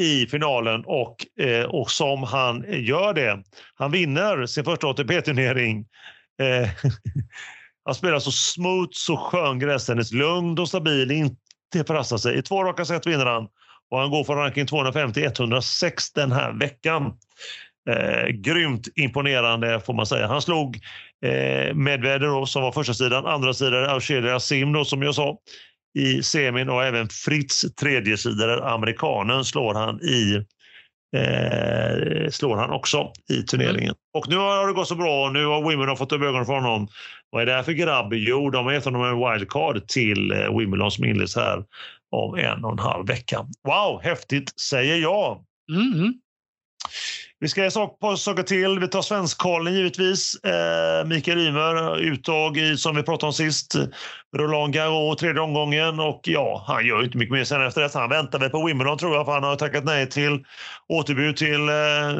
[0.00, 3.42] i finalen och, eh, och som han gör det.
[3.74, 5.86] Han vinner sin första ATP-turnering.
[6.42, 6.68] Eh,
[7.84, 10.12] Han spelar så smooth, så skön grästennis.
[10.12, 12.38] Lugn och stabil, inte förhastar sig.
[12.38, 13.48] I två raka set vinner han
[13.90, 17.12] och han går från ranking 250 till 106 den här veckan.
[17.90, 20.26] Eh, grymt imponerande får man säga.
[20.26, 20.80] Han slog
[21.24, 25.38] eh, Medvedev som var första sidan, andra sidan Auchelia Sim då, som jag sa
[25.98, 30.44] i semin och även Fritz tredje sidan amerikanen slår han i
[31.16, 33.82] eh, slår han också i turneringen.
[33.82, 33.94] Mm.
[34.14, 36.88] Och nu har det gått så bra nu har Wimbledon fått upp ögonen för honom.
[37.30, 38.14] Vad är det här för grabb?
[38.14, 41.64] Jo, de har gett honom en wildcard till eh, Wimbledon som inleds här
[42.10, 43.46] om en och en halv vecka.
[43.68, 45.44] Wow, häftigt säger jag.
[45.70, 46.14] Mm.
[47.42, 48.78] Vi ska ett saker till.
[48.78, 50.34] Vi tar Svenskkollen givetvis.
[50.34, 53.74] Eh, Mikael Ymer, uttag i, som vi pratade om sist.
[54.36, 57.94] Roland Garros tredje omgången och ja, han gör inte mycket mer sen efter det.
[57.94, 60.44] Han väntar väl på Wimbledon tror jag, för han har tackat nej till
[60.88, 62.14] återbud till, eh,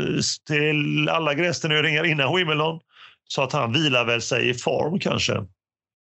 [0.46, 2.80] till alla grästurneringar innan Wimbledon.
[3.28, 5.34] Så att han vilar väl sig i form kanske.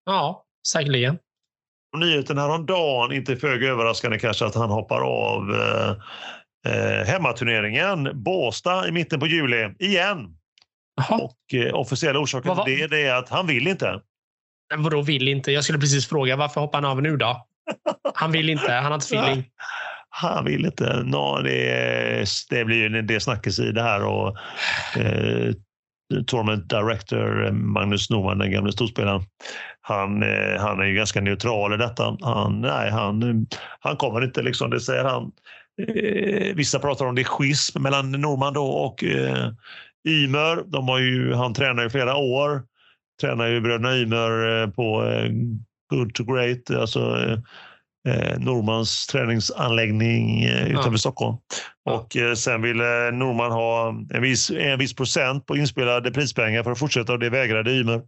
[0.05, 1.17] Ja, säkerligen.
[1.97, 5.95] Nyheten häromdagen, inte föga överraskande kanske, att han hoppar av eh,
[6.67, 10.37] eh, hemmaturneringen Båstad i mitten på juli igen.
[11.01, 11.15] Aha.
[11.15, 14.01] Och eh, officiella orsaken till det, det är att han vill inte.
[14.69, 15.51] Men vadå vill inte?
[15.51, 17.47] Jag skulle precis fråga varför hoppar han av nu då?
[18.15, 19.45] Han vill inte, han har inte feeling.
[20.13, 21.03] Han vill inte.
[21.03, 24.03] No, det, det blir ju en del snackis i det här.
[24.03, 24.37] Och,
[24.97, 25.53] eh,
[26.27, 29.23] Tournament Director Magnus Norman, den gamle storspelaren,
[29.81, 32.17] han, eh, han är ju ganska neutral i detta.
[32.21, 33.47] Han, nej, han,
[33.79, 35.31] han kommer inte, liksom, det säger han.
[35.87, 39.51] Eh, vissa pratar om det schism mellan Norman då och eh,
[40.07, 40.71] Ymer.
[40.71, 42.63] De har ju, han tränar i flera år.
[43.21, 45.29] Tränar ju bröderna Ymer eh, på eh,
[45.89, 47.37] Good to Great, alltså eh,
[48.07, 50.97] eh Normans träningsanläggning utanför ja.
[50.97, 51.37] Stockholm.
[51.85, 56.71] Och eh, sen ville Norman ha en viss, en viss procent på inspelade prispengar för
[56.71, 58.01] att fortsätta och det vägrade Ymer.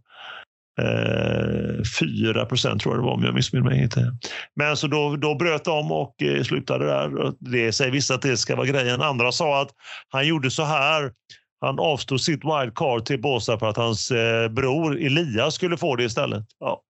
[2.00, 4.12] 4 eh, procent tror jag det var om jag missminner mig inte.
[4.56, 7.32] Men så då, då bröt de och eh, slutade där.
[7.38, 9.02] Det säger vissa att det ska vara grejen.
[9.02, 9.70] Andra sa att
[10.08, 11.12] han gjorde så här.
[11.60, 16.04] Han avstod sitt wildcard till Båstad för att hans eh, bror Elias skulle få det
[16.04, 16.44] istället.
[16.60, 16.80] Ja.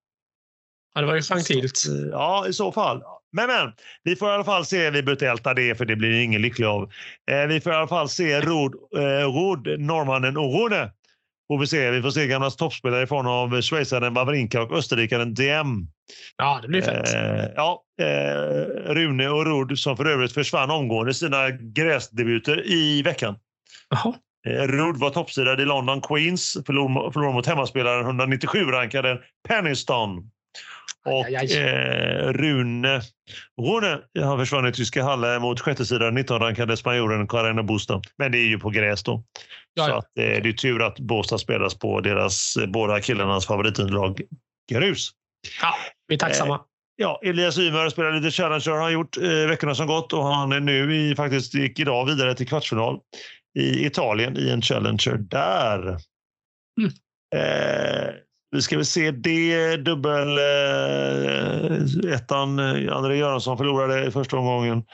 [0.95, 1.83] Ja, det var ju gentilt.
[2.13, 3.03] Ja, i så fall.
[3.33, 3.73] Men, men,
[4.03, 6.67] vi får i alla fall se, vi behöver älta det för det blir ingen lycklig
[6.67, 6.91] av.
[7.49, 10.91] Vi får i alla fall se Rod, eh, Rod norrmannen Orone
[11.49, 11.91] Får vi, se.
[11.91, 15.87] vi får se gamla toppspelare i form av schweizaren Wawrinka och österrikaren DM.
[16.37, 17.15] Ja, det blir fett.
[17.15, 23.37] Eh, ja, eh, Rune och Rud som för övrigt försvann omgående sina gräsdebuter i veckan.
[23.91, 24.15] Jaha.
[24.47, 30.31] Eh, Rud var toppsidad i London Queens, förlorade mot hemmaspelaren 197 rankade Penniston.
[31.05, 33.01] Och eh, Rune,
[33.61, 38.01] Rune har försvunnit till tyska Halle mot sjätte sidan 19-rankade spanjoren Carreno Busta.
[38.19, 39.25] Men det är ju på gräs då.
[39.75, 44.21] Ja, Så att, eh, det är tur att Båstad spelas på deras, båda killarnas favoritunderlag
[44.73, 45.11] grus.
[45.63, 45.75] Ja,
[46.09, 46.55] vi är tacksamma.
[46.55, 46.61] Eh,
[46.97, 50.53] Ja, Elias Ymer spelar lite Challenger har han gjort eh, veckorna som gått och han
[50.53, 53.01] är nu i, faktiskt gick idag vidare till kvartsfinal
[53.59, 55.81] i Italien i en Challenger där.
[56.81, 56.93] Mm.
[57.35, 58.15] Eh,
[58.55, 62.59] vi ska väl se det dubbel eh, ettan.
[62.59, 64.85] Eh, André Göransson förlorade i första omgången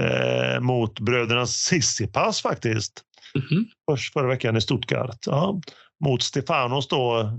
[0.00, 3.02] eh, mot bröderna Sissipas faktiskt.
[3.34, 3.64] Mm -hmm.
[3.90, 5.18] Först förra veckan i Stuttgart.
[5.26, 5.60] Ja,
[6.04, 7.32] mot Stefanos då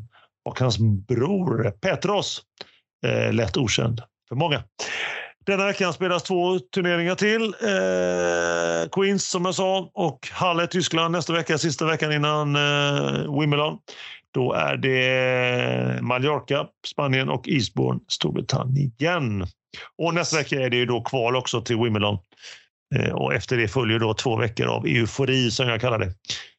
[0.46, 2.42] och hans bror Petros
[3.06, 4.64] eh, lätt okänd för många.
[5.46, 7.44] Denna veckan spelas två turneringar till.
[7.44, 13.78] Eh, Queens som jag sa och Halle Tyskland nästa vecka, sista veckan innan eh, Wimbledon.
[14.32, 19.48] Då är det Mallorca, Spanien och Eastbourne, Storbritannien.
[19.98, 22.18] Och nästa vecka är det ju då kval också till Wimbledon.
[22.96, 26.14] Eh, och efter det följer då två veckor av eufori som jag kallar det.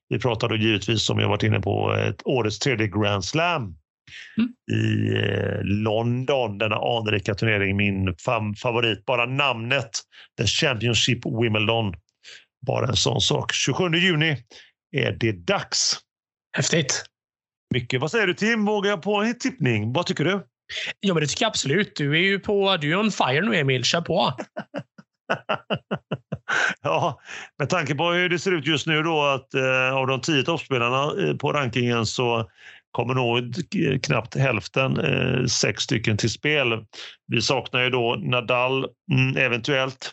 [0.09, 3.75] Vi pratar då givetvis, som jag varit inne på, ett årets tredje Grand Slam
[4.39, 4.51] Mm.
[4.73, 7.77] i eh, London, denna anrika turnering.
[7.77, 8.15] Min
[8.63, 9.05] favorit.
[9.07, 9.91] Bara namnet,
[10.39, 11.95] The Championship Wimbledon.
[12.67, 13.53] Bara en sån sak.
[13.53, 14.37] 27 juni
[14.97, 15.97] är det dags.
[16.57, 17.05] Häftigt.
[17.75, 18.01] Mycket.
[18.01, 18.65] Vad säger du Tim?
[18.65, 19.93] Vågar jag på en tippning?
[19.93, 20.47] Vad tycker du?
[21.01, 21.97] Ja, men det tycker jag absolut.
[21.97, 23.85] Du är ju på, du är on fire nu Emil.
[23.85, 24.33] Kör på.
[26.83, 27.21] ja,
[27.59, 30.43] med tanke på hur det ser ut just nu då att eh, av de tio
[30.43, 32.51] toppspelarna eh, på rankingen så
[32.97, 33.55] kommer nog
[34.03, 36.85] knappt hälften, eh, sex stycken till spel.
[37.27, 40.13] Vi saknar ju då Nadal, mm, eventuellt.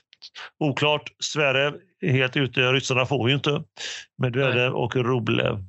[0.60, 1.12] Oklart.
[1.24, 2.62] Sverre helt ute.
[2.62, 3.64] Ryssarna får ju inte.
[4.22, 5.64] Medvedev och Rublev.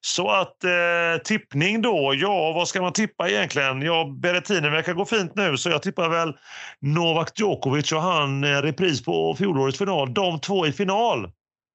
[0.00, 2.14] Så att eh, tippning då.
[2.16, 3.82] Ja, vad ska man tippa egentligen?
[3.82, 6.32] Ja, Berrettini verkar gå fint nu så jag tippar väl
[6.80, 10.14] Novak Djokovic och han eh, repris på fjolårets final.
[10.14, 11.30] De två i final.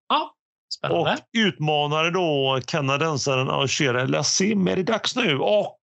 [0.09, 0.34] Ja,
[0.69, 1.11] Spännande.
[1.11, 5.39] Och utmanare då kanadensaren Alger Lassim är det dags nu.
[5.39, 5.79] Och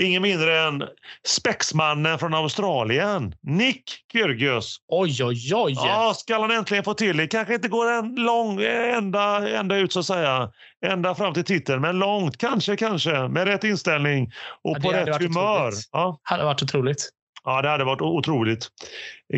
[0.00, 0.82] ingen mindre än
[1.26, 4.76] spexmannen från Australien, Nick Kyrgios.
[4.88, 5.72] Oj, oj, oj!
[5.72, 7.26] Ja, ska han äntligen få till det.
[7.26, 8.60] Kanske inte går en lång,
[8.94, 10.50] ända, ända ut så att säga,
[10.86, 15.22] ända fram till titeln, men långt kanske, kanske, med rätt inställning och ja, på rätt
[15.22, 15.70] humör.
[15.70, 16.20] Det Ja.
[16.22, 17.10] hade varit otroligt.
[17.44, 18.68] Ja, det hade varit otroligt.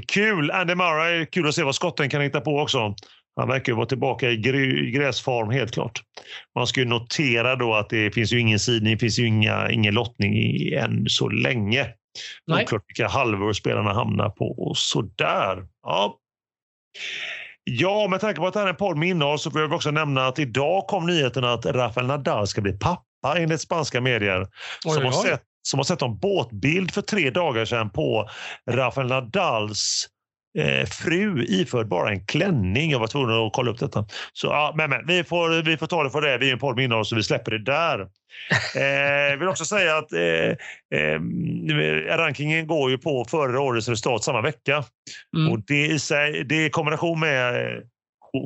[0.09, 0.51] Kul!
[0.51, 2.95] Andy Murray, kul att se vad skotten kan hitta på också.
[3.37, 4.37] Han verkar vara tillbaka i
[4.91, 6.03] gräsform helt klart.
[6.55, 9.71] Man ska ju notera då att det finns ju ingen sidning, det finns ju inga,
[9.71, 11.87] ingen lottning än så länge.
[12.47, 12.65] Nej.
[12.65, 15.67] Oklart vilka halvor spelarna hamnar på och sådär.
[15.83, 16.19] Ja.
[17.65, 19.73] Ja, med tanke på att det här är en podd med innehåll så får jag
[19.73, 24.47] också nämna att idag kom nyheten att Rafael Nadal ska bli pappa enligt spanska medier.
[24.85, 28.29] Oj, som, har sett, som har sett en båtbild för tre dagar sedan på
[28.71, 30.09] Rafael Nadals
[30.57, 32.91] eh, fru iförd bara en klänning.
[32.91, 34.05] Jag var tvungen att kolla upp detta.
[34.33, 36.39] Så, ja, men, men, vi, får, vi får ta det för det.
[36.39, 38.09] Vi är en podd med innehåll så vi släpper det där.
[38.77, 38.83] Eh,
[39.31, 40.51] jag vill också säga att eh,
[41.01, 41.21] eh,
[42.17, 44.85] rankingen går ju på förra årets resultat samma vecka.
[45.37, 45.53] Mm.
[45.53, 47.83] Och det i sig, det i kombination med eh,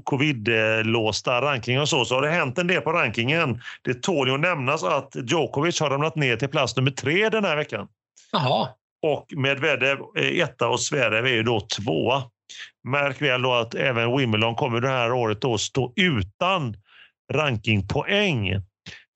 [0.05, 3.61] covid-låsta rankingar och så, så har det hänt en del på rankingen.
[3.83, 7.45] Det tål ju att nämnas att Djokovic har ramlat ner till plats nummer tre den
[7.45, 7.89] här veckan.
[8.33, 8.69] Jaha.
[9.03, 12.23] Och Medvedev etta och Zverev är ju då tvåa.
[12.89, 16.77] Märk väl då att även Wimbledon kommer det här året då stå utan
[17.33, 18.63] rankingpoäng.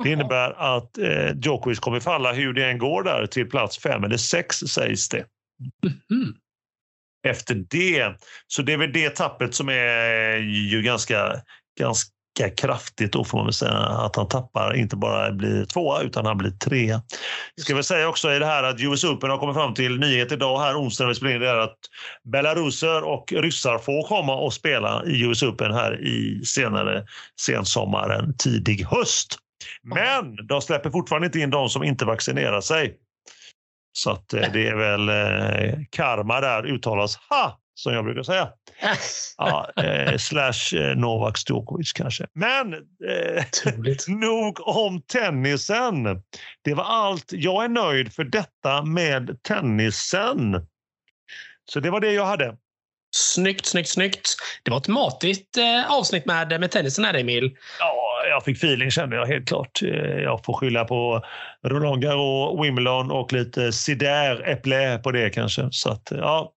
[0.02, 4.04] Det innebär att eh, Djokovic kommer falla hur det än går där till plats fem
[4.04, 5.24] eller sex sägs det.
[6.10, 6.34] Mm.
[7.26, 8.16] Efter det.
[8.46, 11.42] Så det är väl det tappet som är ju ganska,
[11.78, 12.13] ganska
[12.56, 16.38] kraftigt då får man väl säga att han tappar, inte bara blir tvåa utan han
[16.38, 17.02] blir trea.
[17.60, 20.32] Ska väl säga också i det här att US Open har kommit fram till nyhet
[20.32, 21.78] idag här onsdag när vi spelar in det är att
[22.32, 27.06] belaruser och ryssar får komma och spela i US Open här i senare
[27.40, 29.38] sensommaren, tidig höst.
[29.82, 32.96] Men de släpper fortfarande inte in de som inte vaccinerar sig.
[33.92, 38.48] Så att eh, det är väl eh, karma där uttalas ha som jag brukar säga.
[39.36, 42.26] ja, eh, slash eh, Novak Djokovic kanske.
[42.32, 43.44] Men eh,
[44.08, 46.04] nog om tennisen.
[46.62, 47.32] Det var allt.
[47.32, 50.66] Jag är nöjd för detta med tennisen.
[51.70, 52.56] Så det var det jag hade.
[53.16, 54.36] Snyggt, snyggt, snyggt.
[54.62, 57.56] Det var ett matigt eh, avsnitt med, med tennisen här, Emil.
[57.78, 59.82] Ja, jag fick feeling kände jag helt klart.
[59.82, 59.88] Eh,
[60.22, 61.24] jag får skylla på
[61.66, 65.68] Roland Garros, Wimbledon och lite cider, äpple på det kanske.
[65.70, 66.52] Så att, ja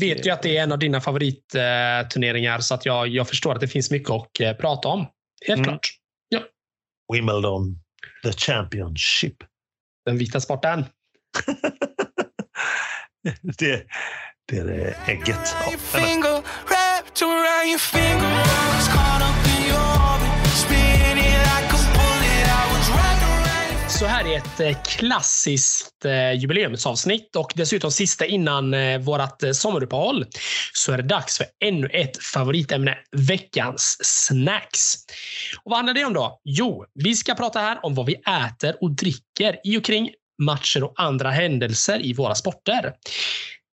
[0.00, 3.60] vet ju att det är en av dina favoritturneringar så att jag, jag förstår att
[3.60, 5.06] det finns mycket att eh, prata om.
[5.46, 5.64] Helt mm.
[5.64, 5.88] klart.
[6.28, 6.40] Ja.
[7.12, 7.78] Wimbledon,
[8.24, 9.36] the Championship.
[10.06, 10.84] Den vita sporten.
[13.58, 13.86] det,
[14.48, 15.56] det är det ägget.
[15.64, 15.72] Ja,
[24.02, 30.24] Så här är ett eh, klassiskt eh, jubileumsavsnitt och dessutom sista innan eh, vårt sommaruppehåll
[30.72, 34.94] så är det dags för ännu ett favoritämne, veckans snacks.
[35.64, 36.40] Och vad handlar det om då?
[36.44, 40.10] Jo, vi ska prata här om vad vi äter och dricker i och kring
[40.42, 42.92] matcher och andra händelser i våra sporter.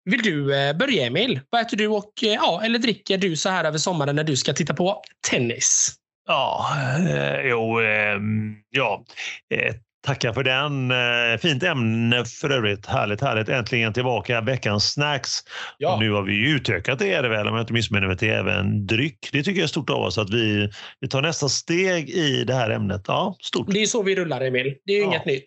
[0.04, 1.40] Vill du börja Emil?
[1.50, 4.52] Vad äter du och ja, eller dricker du så här över sommaren när du ska
[4.52, 5.96] titta på tennis?
[6.26, 6.66] Ja,
[6.98, 8.20] eh, jo, eh,
[8.70, 9.04] ja.
[9.54, 9.74] Eh,
[10.06, 10.90] Tackar för den.
[10.90, 12.86] Eh, fint ämne för övrigt.
[12.86, 13.48] Härligt, härligt.
[13.48, 14.40] Äntligen tillbaka.
[14.40, 15.30] Veckans snacks.
[15.78, 15.94] Ja.
[15.94, 18.30] Och nu har vi utökat det, är det väl, om jag inte missminner mig, till
[18.30, 19.28] även dryck.
[19.32, 22.54] Det tycker jag är stort av oss att vi, vi tar nästa steg i det
[22.54, 23.02] här ämnet.
[23.06, 23.66] Ja, stort.
[23.70, 24.74] Det är så vi rullar, Emil.
[24.84, 25.06] Det är ja.
[25.06, 25.44] inget nytt.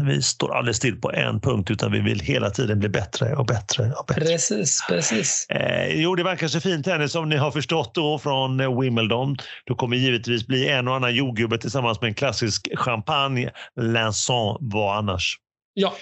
[0.00, 3.46] Vi står aldrig still på en punkt utan vi vill hela tiden bli bättre och
[3.46, 3.92] bättre.
[3.92, 4.24] Och bättre.
[4.24, 5.46] Precis, precis.
[5.48, 9.36] Eh, jo, det verkar så fint tennis som ni har förstått då från eh, Wimbledon.
[9.64, 13.50] Då kommer givetvis bli en och annan jordgubbe tillsammans med en klassisk champagne.
[13.80, 15.38] Lanson var annars.
[15.74, 15.92] Ja.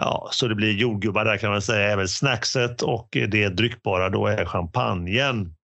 [0.00, 4.26] Ja, så det blir jordgubbar där kan man säga, även snackset och det dryckbara då
[4.26, 5.54] är champagnen.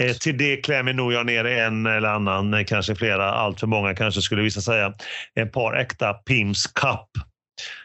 [0.00, 3.94] Eh, till det klämmer nog jag ner en eller annan, kanske flera, allt för många
[3.94, 4.94] kanske skulle vissa säga,
[5.40, 7.08] ett par äkta Pims Cup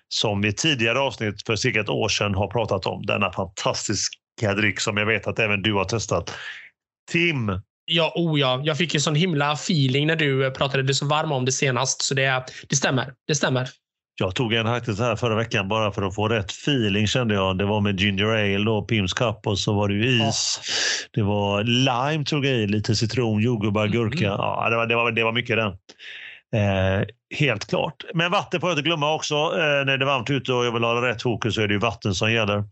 [0.08, 3.06] som vi tidigare avsnitt för cirka ett år sedan har pratat om.
[3.06, 6.34] Denna fantastiska dryck som jag vet att även du har testat.
[7.12, 8.62] Tim, Ja, oh ja.
[8.64, 12.02] Jag fick ju sån himla feeling när du pratade dig så varm om det senast.
[12.02, 13.14] Så det, det stämmer.
[13.28, 13.70] Det stämmer.
[14.20, 17.58] Jag tog en faktiskt här förra veckan bara för att få rätt feeling kände jag.
[17.58, 20.60] Det var med ginger ale och Pims Cup och så var det ju is.
[20.62, 20.68] Ja.
[21.14, 24.28] Det var lime tog jag i, lite citron, jordgubbar, gurka.
[24.28, 24.38] Mm.
[24.38, 25.78] Ja, det, var, det, var, det var mycket den.
[26.54, 27.06] Eh,
[27.40, 28.04] helt klart.
[28.14, 29.36] Men vatten får jag inte glömma också.
[29.36, 31.74] Eh, när det är varmt ute och jag vill ha rätt fokus så är det
[31.74, 32.64] ju vatten som gäller.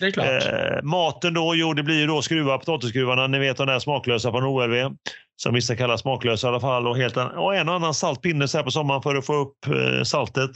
[0.00, 0.26] Det är klart.
[0.26, 3.26] Eh, maten då, jo det blir ju då skruvar, potatisskruvarna.
[3.26, 4.96] Ni vet de där smaklösa från OLV.
[5.42, 6.86] Som vissa kallar smaklösa i alla fall.
[6.86, 9.26] Och, helt en, och en och annan salt pinne så här på sommaren för att
[9.26, 10.50] få upp eh, saltet.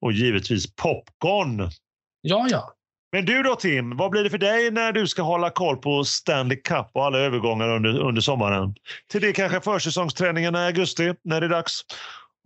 [0.00, 1.70] Och givetvis popcorn.
[2.20, 2.74] Ja, ja.
[3.12, 6.04] Men du då Tim, vad blir det för dig när du ska hålla koll på
[6.04, 8.74] Stanley Cup och alla övergångar under, under sommaren?
[9.10, 11.80] Till det kanske försäsongsträningen i augusti när det är dags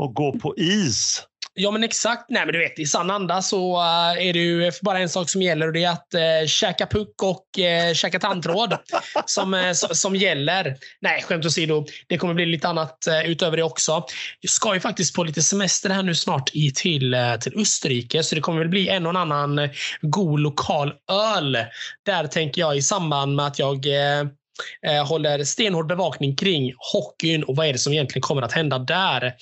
[0.04, 1.22] att gå på is.
[1.60, 2.24] Ja, men exakt.
[2.28, 5.30] Nej, men du vet, I sann anda så uh, är det ju bara en sak
[5.30, 8.76] som gäller och det är att uh, käka puck och uh, käka tandtråd
[9.26, 10.76] som, uh, som gäller.
[11.00, 11.86] Nej, skämt åsido.
[12.06, 14.04] Det kommer bli lite annat uh, utöver det också.
[14.40, 18.34] Jag ska ju faktiskt på lite semester här nu snart i, till, till Österrike, så
[18.34, 19.68] det kommer väl bli en och annan
[20.00, 21.58] god lokal öl.
[22.06, 24.26] Där tänker jag i samband med att jag eh,
[25.06, 29.34] håller stenhård bevakning kring hockeyn och vad är det som egentligen kommer att hända där.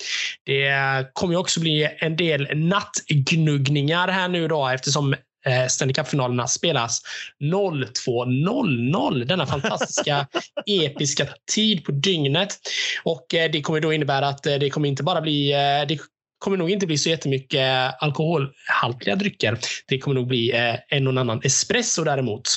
[0.43, 0.73] Det
[1.13, 5.13] kommer ju också bli en del nattgnuggningar här nu då eftersom
[5.45, 7.01] eh, Stanley Cup-finalerna spelas
[7.43, 9.25] 02.00.
[9.25, 10.27] Denna fantastiska
[10.65, 12.57] episka tid på dygnet.
[13.03, 15.51] Och eh, Det kommer då innebära att eh, det kommer inte bara bli
[15.87, 15.99] det
[16.39, 19.59] kommer nog inte bli så jättemycket eh, alkoholhaltiga drycker.
[19.87, 22.49] Det kommer nog bli eh, en och annan espresso däremot.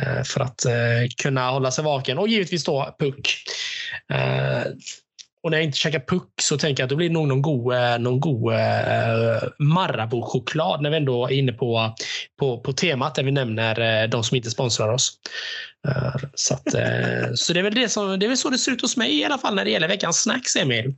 [0.00, 0.66] Eh, för att
[1.22, 2.18] kunna hålla sig vaken.
[2.18, 3.36] Och givetvis då puck.
[5.42, 7.74] Och när jag inte käkar puck så tänker jag att det blir nog någon god,
[8.00, 8.52] någon god
[9.58, 11.94] Marabou-choklad när vi ändå är inne på,
[12.38, 15.18] på, på temat där vi nämner de som inte sponsrar oss.
[16.34, 16.70] Så, att,
[17.34, 19.18] så det är väl det som, det är väl så det ser ut hos mig
[19.18, 20.94] i alla fall när det gäller veckans snacks, Emil.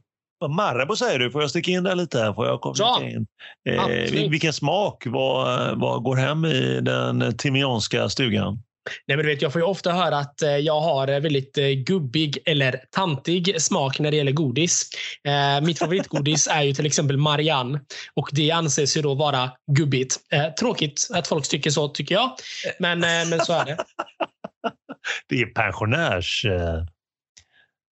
[0.48, 2.18] Marabou säger du, får jag sticka in där lite?
[2.18, 2.32] Här?
[2.32, 3.26] Får jag komma in?
[3.68, 8.62] Eh, vilken smak vad, vad går hem i den timianska stugan?
[9.06, 11.68] Nej, men du vet, jag får ju ofta höra att eh, jag har väldigt eh,
[11.68, 14.90] gubbig eller tantig smak när det gäller godis.
[15.24, 17.80] Eh, mitt favoritgodis är ju till exempel Marianne
[18.14, 20.16] och det anses ju då vara gubbigt.
[20.32, 22.30] Eh, tråkigt att folk tycker så, tycker jag.
[22.78, 23.76] Men, eh, men så är det.
[25.28, 26.44] det är pensionärs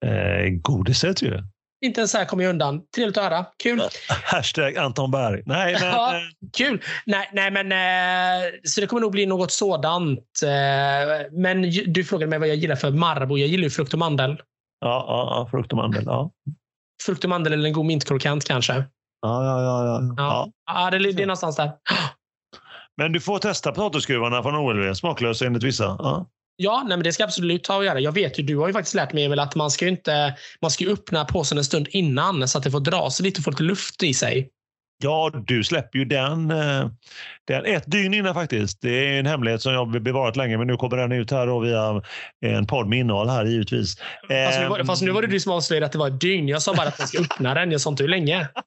[0.06, 1.41] eh, godiset ju.
[1.84, 2.82] Inte ens här kommer jag undan.
[2.96, 3.46] Trevligt att höra.
[3.64, 3.82] Kul.
[4.24, 5.44] Hashtag Anton Berg.
[5.46, 6.14] Nej, men, ja,
[6.58, 6.82] kul.
[7.06, 10.20] Nej, nej, men eh, så det kommer nog bli något sådant.
[10.44, 13.38] Eh, men du frågade mig vad jag gillar för Marabou.
[13.38, 14.32] Jag gillar ju frukt och mandel.
[14.80, 16.04] Ja, ja, ja frukt och mandel.
[16.06, 16.32] Ja.
[17.06, 18.74] Frukt och mandel eller en god mintkrokant kanske.
[18.74, 18.84] Ja,
[19.46, 19.86] ja, ja.
[19.86, 20.14] ja.
[20.18, 20.52] ja.
[20.66, 21.72] ja det, det är någonstans där.
[22.98, 24.94] Men du får testa potatisskruvarna från OLV.
[24.94, 25.84] Smaklösa enligt vissa.
[25.84, 26.28] Ja.
[26.56, 27.99] Ja, nej, men det ska absolut ha att göra.
[27.99, 30.72] Jag vet ju, du har ju faktiskt lärt mig Emil, att man ska inte, man
[30.72, 33.49] ska öppna påsen en stund innan så att det får dra sig lite och få
[33.51, 34.49] lite luft i sig.
[35.04, 36.88] Ja, du släpper ju den, eh,
[37.48, 38.82] den ett dygn innan faktiskt.
[38.82, 41.48] Det är en hemlighet som jag har bevarat länge, men nu kommer den ut här
[41.48, 42.02] då via
[42.46, 43.98] en podd med innehåll här givetvis.
[43.98, 44.86] Fast nu, var, ehm.
[44.86, 46.48] fast nu var det du som avslöjade att det var ett dygn.
[46.48, 47.72] Jag sa bara att man ska öppna den.
[47.72, 48.48] Jag sa inte hur länge.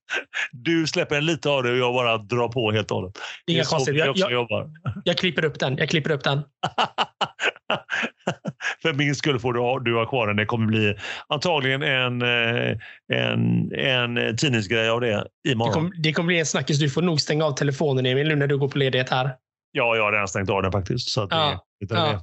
[0.53, 3.19] Du släpper en lite av det och jag bara drar på helt och hållet.
[3.47, 4.13] Inga konstigheter.
[4.17, 4.71] Jag, jag,
[5.05, 5.77] Jag klipper upp den.
[5.77, 6.39] Jag klipper upp den.
[8.83, 10.37] För min skull får du ha, du ha kvar den.
[10.37, 10.95] Det kommer bli
[11.29, 12.77] antagligen en, eh,
[13.13, 15.71] en, en tidningsgrej av det imorgon.
[15.71, 16.79] Det kommer, det kommer bli en snackis.
[16.79, 19.31] Du får nog stänga av telefonen Emil nu när du går på ledighet här.
[19.73, 21.09] Ja, jag har redan stängt av den faktiskt.
[21.09, 21.65] Så ja.
[21.81, 22.23] det, ja.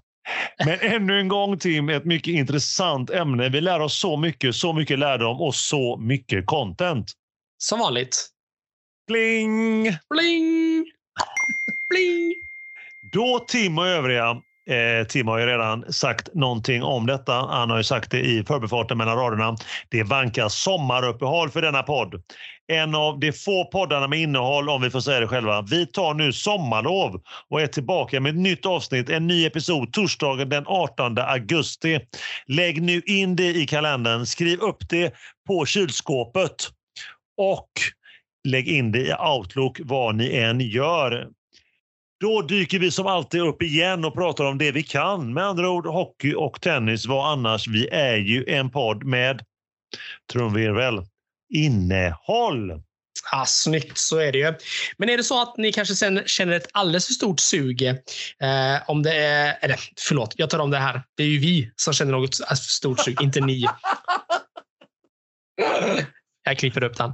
[0.66, 3.50] Men ännu en gång Tim, ett mycket intressant ämne.
[3.50, 7.12] Vi lär oss så mycket, så mycket lärdom och så mycket content.
[7.58, 8.30] Som vanligt.
[9.08, 9.84] Bling!
[9.84, 10.86] Bling!
[11.90, 12.34] Bling!
[13.12, 17.34] Då Tim och övriga Eh, Tim har ju redan sagt någonting om detta.
[17.34, 19.56] Han har ju sagt det i förbifarten mellan raderna.
[19.90, 22.22] Det vankas sommaruppehåll för denna podd.
[22.68, 25.62] En av de få poddarna med innehåll, om vi får säga det själva.
[25.62, 30.50] Vi tar nu sommarlov och är tillbaka med ett nytt avsnitt, en ny episod torsdagen
[30.50, 32.00] den 18 augusti.
[32.48, 34.26] Lägg nu in det i kalendern.
[34.26, 35.14] Skriv upp det
[35.48, 36.56] på kylskåpet
[37.38, 37.70] och
[38.48, 41.28] lägg in det i Outlook vad ni än gör.
[42.24, 45.34] Då dyker vi som alltid upp igen och pratar om det vi kan.
[45.34, 47.06] Med andra ord hockey och tennis.
[47.06, 47.68] Vad annars?
[47.68, 49.46] Vi är ju en podd med
[50.32, 51.06] trumvirvel,
[51.54, 52.84] innehåll.
[53.32, 54.54] Ja, snyggt, så är det ju.
[54.98, 57.84] Men är det så att ni kanske sen känner ett alldeles för stort sug?
[57.84, 57.96] Eh,
[58.88, 61.04] om det är, eller förlåt, jag tar om det här.
[61.16, 63.66] Det är ju vi som känner något för stort sug, inte ni.
[66.44, 67.12] Jag klipper upp den.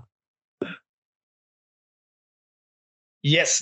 [3.28, 3.60] Yes.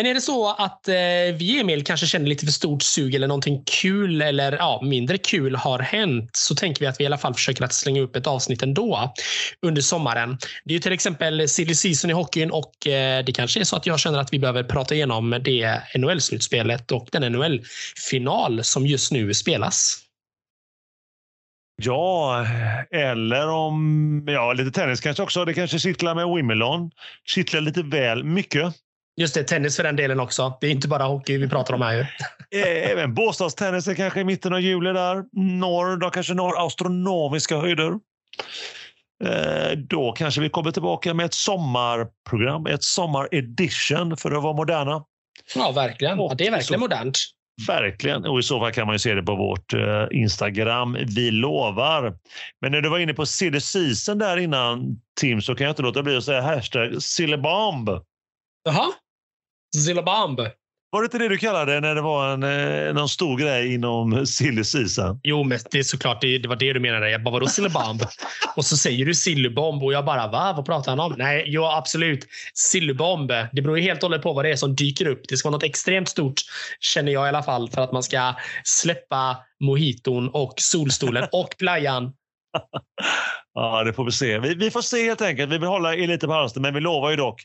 [0.00, 0.94] Men är det så att eh,
[1.34, 5.56] vi Emil kanske känner lite för stort sug eller någonting kul eller ja, mindre kul
[5.56, 8.26] har hänt så tänker vi att vi i alla fall försöker att slänga upp ett
[8.26, 9.14] avsnitt ändå
[9.62, 10.38] under sommaren.
[10.64, 13.76] Det är ju till exempel silly season i hockeyn och eh, det kanske är så
[13.76, 19.12] att jag känner att vi behöver prata igenom det NHL-slutspelet och den NHL-final som just
[19.12, 19.96] nu spelas.
[21.82, 22.46] Ja,
[22.90, 25.44] eller om ja, lite tennis kanske också.
[25.44, 26.90] Det kanske kittlar med Wimbledon.
[27.24, 28.74] Kittlar lite väl mycket.
[29.16, 30.58] Just det, tennis för den delen också.
[30.60, 32.00] Det är inte bara hockey vi pratar om här ju.
[32.60, 35.24] Eh, även Båstadstennis är kanske i mitten av juli där.
[35.32, 37.92] Norr, då kanske når astronomiska höjder.
[39.24, 45.04] Eh, då kanske vi kommer tillbaka med ett sommarprogram, ett sommaredition för att vara moderna.
[45.54, 46.18] Ja, verkligen.
[46.18, 47.18] Ja, det är verkligen modernt.
[47.66, 48.24] Verkligen.
[48.24, 50.96] Och i så fall kan man ju se det på vårt eh, Instagram.
[51.06, 52.14] Vi lovar.
[52.60, 55.82] Men när du var inne på silly season där innan, Tim, så kan jag inte
[55.82, 57.88] låta bli att säga hashtag sillybomb.
[58.64, 58.92] Jaha?
[59.76, 60.40] Zillabamb.
[60.92, 63.74] Var det inte det du kallade det när det var en, eh, någon stor grej
[63.74, 65.20] inom silly season?
[65.22, 67.10] Jo, men det är såklart det, det var det du menade.
[67.10, 68.02] Jag bara, vadå sillybomb?
[68.56, 70.52] och så säger du sillybomb och jag bara, va?
[70.56, 71.14] Vad pratar han om?
[71.18, 72.26] Nej, ja absolut.
[72.54, 73.28] Sillybomb.
[73.52, 75.22] Det beror ju helt och hållet på vad det är som dyker upp.
[75.28, 76.40] Det ska vara något extremt stort,
[76.80, 78.34] känner jag i alla fall, för att man ska
[78.64, 82.12] släppa mojiton och solstolen och playan.
[83.54, 84.38] ja, det får vi se.
[84.38, 85.52] Vi, vi, får se helt enkelt.
[85.52, 87.44] Vi vill hålla er lite på halsen, men vi lovar ju dock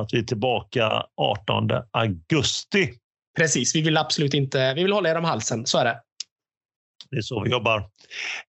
[0.00, 2.94] att vi är tillbaka 18 augusti.
[3.36, 6.00] Precis, vi vill absolut inte, vi vill hålla er om halsen, så är det.
[7.10, 7.78] Det är så vi jobbar.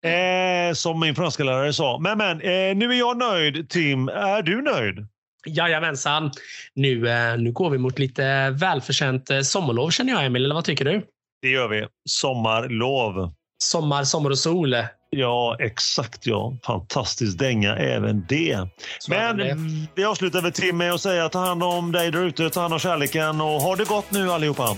[0.01, 1.99] Eh, som min franska lärare sa.
[1.99, 3.69] Men, men eh, nu är jag nöjd.
[3.69, 5.07] Tim, är du nöjd?
[5.45, 6.31] Jajamensan.
[6.73, 10.45] Nu, eh, nu går vi mot lite välförtjänt eh, sommarlov känner jag, Emil.
[10.45, 11.05] Eller vad tycker du?
[11.41, 11.87] Det gör vi.
[12.09, 13.33] Sommarlov.
[13.63, 14.75] Sommar, sommar och sol.
[15.15, 16.53] Ja, exakt ja.
[16.65, 18.67] Fantastisk dänga även det.
[18.99, 19.57] Så Men det.
[19.95, 22.73] vi avslutar väl Tim med att säga ta hand om dig där ute, ta hand
[22.73, 24.75] om kärleken och ha det gott nu allihopa.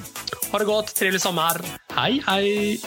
[0.51, 1.61] Ha det gott, trevlig sommar.
[1.95, 2.79] Hej, hej!